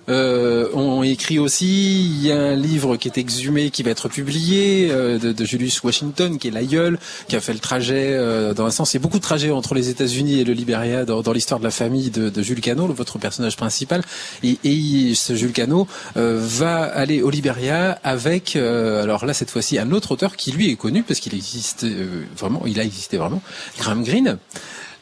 ont 0.74 1.04
écrit 1.04 1.40
aussi. 1.40 2.06
Il 2.06 2.26
y 2.26 2.32
a 2.32 2.38
un 2.38 2.56
livre 2.56 2.98
qui 2.98 3.08
est 3.08 3.18
exhumé, 3.18 3.70
qui 3.70 3.84
va 3.84 3.92
être 3.92 4.10
publié, 4.10 4.90
de, 4.90 5.46
Julius 5.46 5.82
Washington, 5.84 6.38
qui 6.38 6.50
est 6.50 6.52
l'aïeul, 6.52 7.00
qui 7.28 7.36
a 7.36 7.42
fait 7.42 7.54
le 7.54 7.60
trajet, 7.60 8.18
dans 8.54 8.66
un 8.66 8.72
sens, 8.72 8.94
il 8.94 8.98
y 8.98 9.00
a 9.00 9.02
beaucoup 9.02 9.18
de 9.18 9.24
trajets 9.24 9.52
entre 9.52 9.76
les 9.76 9.90
États-Unis 9.90 10.40
et 10.40 10.44
le 10.44 10.54
Libéria 10.54 11.06
dans, 11.06 11.34
l'histoire 11.34 11.60
de 11.60 11.66
la 11.66 11.72
famille 11.72 12.10
de, 12.10 12.42
Jules 12.42 12.62
Cano, 12.62 12.88
votre 12.88 13.18
personnage 13.20 13.58
principal. 13.58 14.04
Et, 14.44 15.14
ce 15.16 15.36
Jules 15.36 15.54
Cano 15.54 15.88
euh, 16.18 16.40
va 16.42 16.84
aller 16.84 17.22
au 17.22 17.30
Libéria 17.30 18.00
avec, 18.04 18.56
euh, 18.56 19.04
alors 19.04 19.26
là 19.26 19.34
cette 19.34 19.52
fois-ci, 19.52 19.78
un 19.78 19.92
autre 19.92 20.12
auteur 20.12 20.36
qui 20.36 20.52
lui 20.52 20.70
est 20.72 20.76
connu 20.76 21.04
parce 21.04 21.20
qu'il 21.20 21.34
existe 21.34 21.84
euh, 21.84 22.24
vraiment, 22.38 22.64
il 22.66 22.80
a 22.80 22.84
existé 22.84 23.18
vraiment, 23.18 23.42
Graham 23.78 24.04
Greene. 24.04 24.38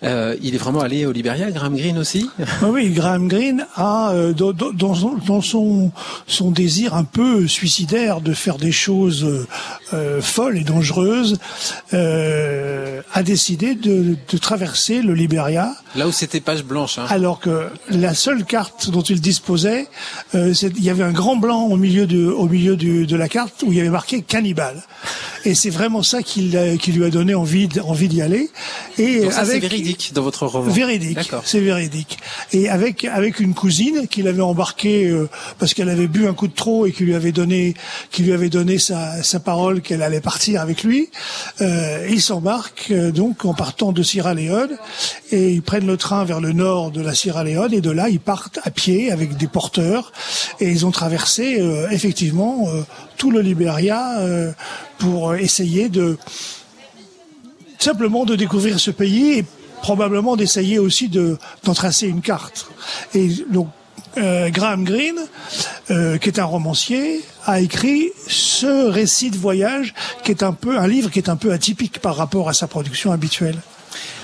Euh, 0.04 0.36
il 0.42 0.56
est 0.56 0.58
vraiment 0.58 0.82
allé 0.82 1.06
au 1.06 1.12
Liberia, 1.12 1.52
Graham 1.52 1.76
Greene 1.76 1.98
aussi? 2.00 2.30
Oui, 2.64 2.90
Graham 2.90 3.28
Greene 3.28 3.68
a, 3.76 4.12
euh, 4.12 4.34
dans, 4.34 4.52
dans, 4.52 4.72
dans, 4.72 5.42
son, 5.42 5.92
son 6.28 6.52
désir 6.52 6.96
un 6.96 7.04
peu 7.04 7.48
suicidaire 7.48 8.22
de 8.22 8.34
faire 8.34 8.58
des 8.58 8.72
choses 8.72 9.46
euh, 9.94 10.22
folles 10.22 10.58
et 10.58 10.64
dangereuses, 10.64 11.38
euh, 11.94 13.02
a 13.14 13.24
décidé 13.24 13.76
de, 13.76 14.16
de, 14.32 14.38
traverser 14.38 15.02
le 15.02 15.14
Liberia. 15.14 15.74
Là 15.96 16.08
où 16.08 16.12
c'était 16.12 16.40
page 16.40 16.64
blanche. 16.64 16.98
Hein. 16.98 17.06
Alors 17.10 17.40
que 17.40 17.68
la 17.90 18.14
seule 18.14 18.46
carte 18.46 18.90
dont 18.90 19.02
il 19.02 19.22
disposait, 19.22 19.88
il 20.34 20.84
y 20.84 20.90
avait 20.90 21.04
un 21.04 21.12
grand 21.12 21.36
blanc 21.36 21.66
au 21.66 21.78
milieu, 21.78 22.08
de, 22.08 22.26
au 22.28 22.48
milieu 22.48 22.76
de, 22.76 23.06
de 23.06 23.16
la 23.16 23.30
carte 23.30 23.64
où 23.64 23.72
il 23.72 23.78
y 23.78 23.82
avait 23.82 23.90
marqué 23.90 24.22
cannibale. 24.22 24.84
Et 25.46 25.56
c'est 25.56 25.70
vraiment 25.70 26.04
ça 26.04 26.22
qui, 26.22 26.56
qui, 26.80 26.92
lui 26.92 27.04
a 27.04 27.10
donné 27.10 27.34
envie, 27.34 27.68
envie 27.84 28.08
d'y 28.08 28.22
aller. 28.22 28.50
Et 28.98 29.22
Donc 29.22 29.34
ça, 29.34 29.42
avec 29.42 29.64
dans 30.14 30.22
votre 30.22 30.46
roman. 30.46 30.72
Véridique, 30.72 31.32
c'est 31.44 31.60
véridique. 31.60 32.18
Et 32.54 32.70
avec 32.70 33.06
avec 33.06 33.40
une 33.40 33.54
cousine 33.54 34.08
qu'il 34.08 34.28
avait 34.28 34.42
embarquée 34.42 35.08
euh, 35.08 35.30
parce 35.60 35.74
qu'elle 35.74 35.90
avait 35.90 36.08
bu 36.08 36.28
un 36.28 36.34
coup 36.34 36.48
de 36.48 36.54
trop 36.54 36.86
et 36.86 36.92
qui 36.92 37.04
lui 37.04 37.16
avait 37.16 37.32
donné 37.32 37.74
qui 38.12 38.24
lui 38.24 38.34
avait 38.34 38.50
donné 38.50 38.78
sa, 38.78 39.24
sa 39.24 39.40
parole 39.40 39.82
qu'elle 39.82 40.02
allait 40.02 40.22
partir 40.22 40.62
avec 40.62 40.84
lui. 40.84 41.10
Euh, 41.62 42.08
ils 42.10 42.22
s'embarquent 42.22 42.92
euh, 42.92 43.12
donc 43.12 43.46
en 43.46 43.54
partant 43.54 43.92
de 43.92 44.04
Sierra 44.04 44.34
Leone 44.34 44.78
et 45.32 45.52
ils 45.52 45.62
prennent 45.62 45.88
le 45.88 45.98
train 45.98 46.24
vers 46.24 46.42
le 46.42 46.54
nord 46.54 46.92
de 46.92 47.02
la 47.02 47.14
Sierra 47.14 47.44
Leone 47.44 47.74
et 47.74 47.82
de 47.82 47.92
là 47.92 48.10
ils 48.10 48.20
partent 48.20 48.60
à 48.64 48.72
pied 48.72 49.12
avec 49.12 49.38
des 49.38 49.48
porteurs 49.48 50.12
et 50.60 50.70
ils 50.70 50.86
ont 50.86 50.92
traversé 50.92 51.60
euh, 51.60 51.90
effectivement 51.90 52.68
tout 53.18 53.32
le 53.32 53.42
Libéria 53.42 54.18
pour 54.98 55.36
essayer 55.36 55.90
de 55.90 56.18
simplement 57.82 58.26
de 58.26 58.36
découvrir 58.36 58.80
ce 58.80 58.92
pays 58.92 59.40
et 59.40 59.46
probablement 59.82 60.36
d'essayer 60.36 60.80
aussi 60.80 61.10
de 61.10 61.38
d'en 61.64 61.74
tracer 61.74 62.08
une 62.08 62.22
carte. 62.22 62.68
Et 63.14 63.30
donc 63.50 63.70
euh, 64.18 64.50
Graham 64.50 64.84
Greene, 64.84 65.20
euh, 65.90 66.18
qui 66.18 66.30
est 66.30 66.40
un 66.40 66.46
romancier, 66.46 67.22
a 67.46 67.62
écrit 67.62 68.12
ce 68.28 68.90
récit 68.90 69.32
de 69.32 69.38
voyage 69.38 69.94
qui 70.24 70.32
est 70.32 70.44
un 70.44 70.54
peu 70.54 70.78
un 70.78 70.88
livre 70.88 71.10
qui 71.10 71.20
est 71.20 71.30
un 71.30 71.38
peu 71.38 71.52
atypique 71.54 72.00
par 72.00 72.16
rapport 72.16 72.50
à 72.50 72.54
sa 72.54 72.68
production 72.68 73.12
habituelle. 73.12 73.58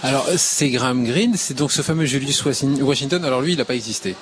Alors, 0.04 0.28
c'est 0.38 0.70
Graham 0.70 1.04
Greene, 1.06 1.36
c'est 1.36 1.56
donc 1.56 1.72
ce 1.72 1.82
fameux 1.82 2.06
Julius 2.06 2.44
Washington. 2.46 3.24
Alors 3.26 3.42
lui, 3.42 3.54
il 3.54 3.58
n'a 3.58 3.66
pas 3.66 3.76
existé. 3.76 4.16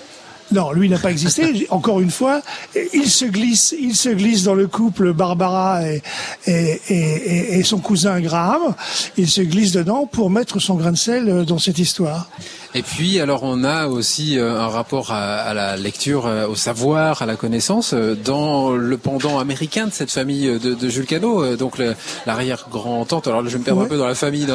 Non, 0.52 0.72
lui 0.72 0.90
n'a 0.90 1.00
pas 1.00 1.12
existé. 1.12 1.68
Encore 1.70 2.00
une 2.00 2.12
fois, 2.12 2.42
il 2.94 3.10
se 3.10 3.26
glisse, 3.26 3.76
il 3.80 3.96
se 3.96 4.10
glisse 4.10 4.44
dans 4.44 4.54
le 4.54 4.68
couple 4.68 5.14
Barbara 5.14 5.88
et, 5.88 6.02
et, 6.48 6.82
et, 6.90 7.60
et, 7.60 7.64
son 7.64 7.80
cousin 7.80 8.20
Graham. 8.20 8.76
Il 9.18 9.30
se 9.30 9.42
glisse 9.42 9.72
dedans 9.72 10.06
pour 10.06 10.30
mettre 10.30 10.60
son 10.60 10.76
grain 10.76 10.92
de 10.92 10.98
sel 10.98 11.46
dans 11.46 11.60
cette 11.60 11.80
histoire. 11.80 12.30
Et 12.76 12.82
puis, 12.82 13.22
alors, 13.22 13.44
on 13.44 13.64
a 13.64 13.88
aussi 13.88 14.38
euh, 14.38 14.60
un 14.60 14.68
rapport 14.68 15.12
à, 15.12 15.38
à 15.38 15.54
la 15.54 15.78
lecture, 15.78 16.28
euh, 16.28 16.46
au 16.46 16.56
savoir, 16.56 17.22
à 17.22 17.26
la 17.26 17.38
connaissance, 17.38 17.94
euh, 17.94 18.16
dans 18.22 18.72
le 18.72 18.98
pendant 18.98 19.40
américain 19.40 19.88
de 19.88 19.94
cette 19.94 20.12
famille 20.12 20.60
de, 20.60 20.74
de 20.74 20.90
Jules 20.90 21.06
Cano, 21.06 21.56
donc 21.56 21.82
l'arrière-grand-tante. 22.26 23.28
Alors, 23.28 23.46
je 23.46 23.52
vais 23.52 23.60
me 23.60 23.64
perdre 23.64 23.84
un 23.84 23.86
peu 23.86 23.98
dans 23.98 24.08
la 24.08 24.16
famille, 24.16 24.48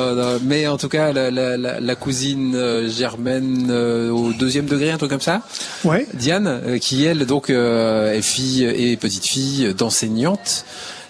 mais 0.44 0.66
en 0.66 0.76
tout 0.76 0.88
cas, 0.88 1.12
la, 1.12 1.31
la, 1.31 1.57
la 1.57 1.94
cousine 1.94 2.87
germaine 2.88 3.70
au 3.70 4.33
deuxième 4.35 4.66
degré, 4.66 4.90
un 4.90 4.98
truc 4.98 5.11
comme 5.11 5.20
ça. 5.20 5.40
Ouais. 5.85 6.07
Diane, 6.14 6.79
qui 6.81 7.05
elle, 7.05 7.27
donc, 7.27 7.51
est 7.51 8.23
fille 8.23 8.64
et 8.64 8.97
petite 8.97 9.27
fille 9.27 9.75
d'enseignante 9.75 10.64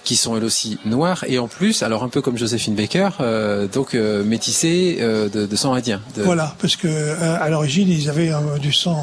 qui 0.04 0.16
sont 0.16 0.36
elles 0.36 0.44
aussi 0.44 0.78
noires 0.84 1.24
et 1.28 1.38
en 1.38 1.48
plus, 1.48 1.82
alors 1.82 2.02
un 2.02 2.08
peu 2.08 2.20
comme 2.20 2.36
Joséphine 2.36 2.74
Baker, 2.74 3.10
euh, 3.20 3.68
donc 3.68 3.94
euh, 3.94 4.24
métissées 4.24 4.98
euh, 5.00 5.28
de, 5.28 5.46
de, 5.46 5.56
sang 5.56 5.74
indien. 5.74 6.00
De... 6.16 6.22
Voilà, 6.22 6.54
parce 6.60 6.76
que 6.76 6.88
euh, 6.88 7.40
à 7.40 7.48
l'origine 7.50 7.88
ils 7.88 8.08
avaient 8.08 8.32
du 8.60 8.72
sang 8.72 8.98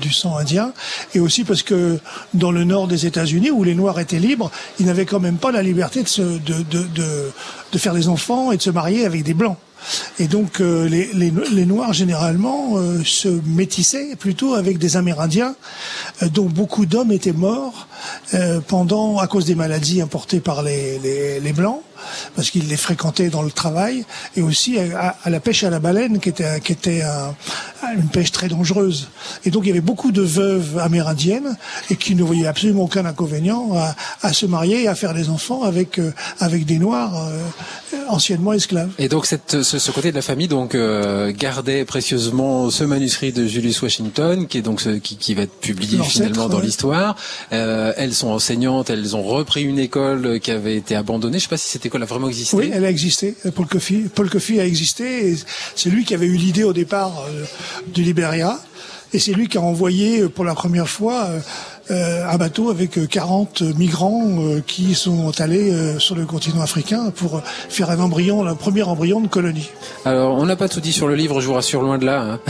du 0.00 0.12
sang 0.12 0.36
indien 0.36 0.72
et 1.14 1.20
aussi 1.20 1.44
parce 1.44 1.62
que 1.62 1.98
dans 2.34 2.52
le 2.52 2.64
nord 2.64 2.88
des 2.88 3.06
États-Unis 3.06 3.50
où 3.50 3.64
les 3.64 3.74
noirs 3.74 3.98
étaient 4.00 4.18
libres, 4.18 4.50
ils 4.78 4.86
n'avaient 4.86 5.06
quand 5.06 5.20
même 5.20 5.38
pas 5.38 5.52
la 5.52 5.62
liberté 5.62 6.02
de, 6.02 6.08
se, 6.08 6.22
de, 6.22 6.62
de, 6.70 6.82
de, 6.94 7.32
de 7.72 7.78
faire 7.78 7.94
des 7.94 8.08
enfants 8.08 8.52
et 8.52 8.56
de 8.56 8.62
se 8.62 8.70
marier 8.70 9.06
avec 9.06 9.22
des 9.24 9.34
blancs. 9.34 9.56
Et 10.18 10.28
donc 10.28 10.60
euh, 10.60 10.88
les, 10.88 11.10
les, 11.12 11.32
les, 11.52 11.66
Noirs 11.66 11.92
généralement 11.92 12.76
euh, 12.76 13.02
se 13.04 13.28
métissaient 13.28 14.16
plutôt 14.16 14.54
avec 14.54 14.78
des 14.78 14.96
Amérindiens, 14.96 15.54
euh, 16.22 16.28
dont 16.28 16.46
beaucoup 16.46 16.86
d'hommes 16.86 17.12
étaient 17.12 17.32
morts 17.32 17.88
pendant 18.68 19.18
à 19.18 19.26
cause 19.26 19.46
des 19.46 19.54
maladies 19.54 20.02
importées 20.02 20.40
par 20.40 20.62
les, 20.62 20.98
les 21.40 21.52
Blancs 21.52 21.80
parce 22.34 22.50
qu'ils 22.50 22.68
les 22.68 22.76
fréquentaient 22.76 23.30
dans 23.30 23.42
le 23.42 23.50
travail, 23.50 24.04
et 24.36 24.42
aussi 24.42 24.78
à, 24.78 25.16
à, 25.22 25.30
la 25.30 25.40
pêche 25.40 25.64
à 25.64 25.70
la 25.70 25.80
baleine, 25.80 26.20
qui 26.20 26.28
était, 26.28 26.60
qui 26.60 26.72
était 26.72 27.02
un, 27.02 27.34
une 27.96 28.08
pêche 28.08 28.32
très 28.32 28.48
dangereuse. 28.48 29.08
Et 29.44 29.50
donc 29.50 29.64
il 29.64 29.68
y 29.68 29.70
avait 29.70 29.80
beaucoup 29.80 30.12
de 30.12 30.22
veuves 30.22 30.78
amérindiennes 30.78 31.56
et 31.90 31.96
qui 31.96 32.14
ne 32.14 32.22
voyaient 32.22 32.46
absolument 32.46 32.84
aucun 32.84 33.04
inconvénient 33.04 33.74
à, 33.76 33.94
à 34.22 34.32
se 34.32 34.46
marier 34.46 34.84
et 34.84 34.88
à 34.88 34.94
faire 34.94 35.14
des 35.14 35.28
enfants 35.28 35.62
avec 35.62 35.98
euh, 35.98 36.12
avec 36.40 36.64
des 36.64 36.78
noirs 36.78 37.14
euh, 37.16 37.96
anciennement 38.08 38.52
esclaves. 38.52 38.90
Et 38.98 39.08
donc 39.08 39.26
cette, 39.26 39.62
ce, 39.62 39.73
ce, 39.78 39.90
côté 39.90 40.10
de 40.10 40.16
la 40.16 40.22
famille 40.22 40.48
donc 40.48 40.74
euh, 40.74 41.32
gardait 41.32 41.84
précieusement 41.84 42.70
ce 42.70 42.84
manuscrit 42.84 43.32
de 43.32 43.46
Julius 43.46 43.80
Washington, 43.82 44.46
qui 44.46 44.58
est 44.58 44.62
donc 44.62 44.80
ce, 44.80 44.90
qui, 44.90 45.16
qui 45.16 45.34
va 45.34 45.42
être 45.42 45.58
publié 45.60 45.98
finalement 46.02 46.48
dans 46.48 46.60
l'histoire. 46.60 47.16
elles 47.50 48.14
sont 48.14 48.28
enseignantes, 48.28 48.90
elles 48.90 49.16
ont 49.16 49.22
repris 49.22 49.62
une 49.62 49.78
école 49.78 50.40
qui 50.40 50.50
avait 50.50 50.76
été 50.76 50.94
abandonnée. 50.94 51.38
Je 51.38 51.44
sais 51.44 51.48
pas 51.48 51.56
si 51.56 51.68
c'était 51.68 51.90
a 52.02 52.06
vraiment 52.06 52.28
existé 52.28 52.56
Oui, 52.56 52.70
elle 52.72 52.84
a 52.84 52.90
existé. 52.90 53.34
Paul 53.54 53.66
Coffey, 53.66 54.04
Paul 54.14 54.30
Coffey 54.30 54.60
a 54.60 54.66
existé. 54.66 55.36
C'est 55.74 55.90
lui 55.90 56.04
qui 56.04 56.14
avait 56.14 56.26
eu 56.26 56.36
l'idée 56.36 56.64
au 56.64 56.72
départ 56.72 57.26
euh, 57.28 57.44
du 57.92 58.02
Liberia. 58.02 58.60
Et 59.14 59.20
c'est 59.20 59.32
lui 59.32 59.46
qui 59.46 59.58
a 59.58 59.60
envoyé 59.60 60.22
euh, 60.22 60.28
pour 60.28 60.44
la 60.44 60.54
première 60.56 60.88
fois 60.88 61.26
euh, 61.26 61.38
euh, 61.38 61.73
un 61.90 62.36
bateau 62.36 62.70
avec 62.70 63.08
40 63.08 63.62
euh, 63.62 63.72
migrants 63.76 64.26
euh, 64.38 64.60
qui 64.66 64.94
sont 64.94 65.40
allés 65.40 65.72
sur 65.98 66.14
le 66.14 66.24
continent 66.24 66.62
africain 66.62 67.12
pour 67.14 67.42
faire 67.44 67.90
un 67.90 68.00
embryon, 68.00 68.42
le 68.42 68.54
premier 68.54 68.82
embryon 68.82 69.20
de 69.20 69.28
colonie. 69.28 69.68
Alors, 70.04 70.36
on 70.36 70.46
n'a 70.46 70.56
pas 70.56 70.68
tout 70.68 70.80
dit 70.80 70.92
sur 70.92 71.08
le 71.08 71.14
livre, 71.14 71.40
je 71.40 71.46
vous 71.46 71.54
rassure, 71.54 71.82
loin 71.82 71.98
de 71.98 72.06
là. 72.06 72.22
Hein. 72.22 72.40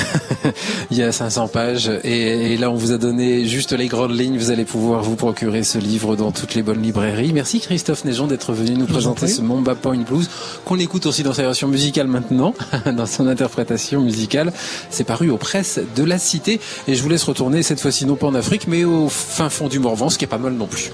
Il 0.91 0.97
y 0.97 1.03
a 1.03 1.13
500 1.13 1.49
pages 1.49 1.91
et, 2.05 2.53
et, 2.53 2.57
là, 2.57 2.71
on 2.71 2.75
vous 2.75 2.93
a 2.93 2.99
donné 2.99 3.45
juste 3.47 3.73
les 3.73 3.89
grandes 3.89 4.17
lignes. 4.17 4.39
Vous 4.39 4.51
allez 4.51 4.65
pouvoir 4.65 5.03
vous 5.03 5.17
procurer 5.17 5.63
ce 5.63 5.79
livre 5.79 6.17
dans 6.17 6.33
toutes 6.33 6.55
les 6.55 6.63
bonnes 6.63 6.83
librairies. 6.83 7.33
Merci 7.33 7.61
Christophe 7.61 8.05
Néjon 8.05 8.27
d'être 8.27 8.53
venu 8.53 8.77
nous 8.77 8.87
présenter 8.87 9.27
ce 9.27 9.41
Momba 9.41 9.75
Point 9.75 9.99
Blues 9.99 10.29
qu'on 10.65 10.79
écoute 10.79 11.07
aussi 11.07 11.23
dans 11.23 11.33
sa 11.33 11.43
version 11.43 11.69
musicale 11.69 12.07
maintenant, 12.07 12.55
dans 12.87 13.07
son 13.07 13.27
interprétation 13.27 14.01
musicale. 14.01 14.53
C'est 14.91 15.05
paru 15.05 15.31
aux 15.31 15.39
presses 15.39 15.81
de 15.97 16.05
la 16.05 16.19
Cité 16.19 16.61
et 16.89 16.95
je 16.95 17.03
vous 17.03 17.09
laisse 17.09 17.25
retourner 17.25 17.63
cette 17.63 17.81
fois-ci 17.81 18.07
non 18.07 18.17
pas 18.17 18.27
en 18.27 18.35
Afrique, 18.35 18.67
mais 18.69 18.85
au 18.85 19.09
fin 19.25 19.49
fond 19.51 19.69
du 19.69 19.79
Morvan, 19.79 20.11
ce 20.11 20.19
qui 20.19 20.25
est 20.25 20.29
pas 20.29 20.39
mal 20.39 20.53
non 20.53 20.67
plus. 20.67 20.91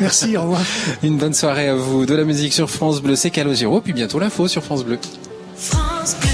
Merci, 0.00 0.36
au 0.36 0.42
revoir. 0.42 0.62
Une 1.02 1.18
bonne 1.18 1.34
soirée 1.34 1.68
à 1.68 1.74
vous. 1.74 2.06
De 2.06 2.14
la 2.14 2.24
musique 2.24 2.52
sur 2.52 2.70
France 2.70 3.00
Bleu, 3.00 3.16
c'est 3.16 3.30
Calogero, 3.30 3.80
puis 3.80 3.92
bientôt 3.92 4.18
l'info 4.18 4.48
sur 4.48 4.62
France 4.62 4.84
Bleu. 4.84 4.98
France 5.56 6.16
Bleu. 6.20 6.33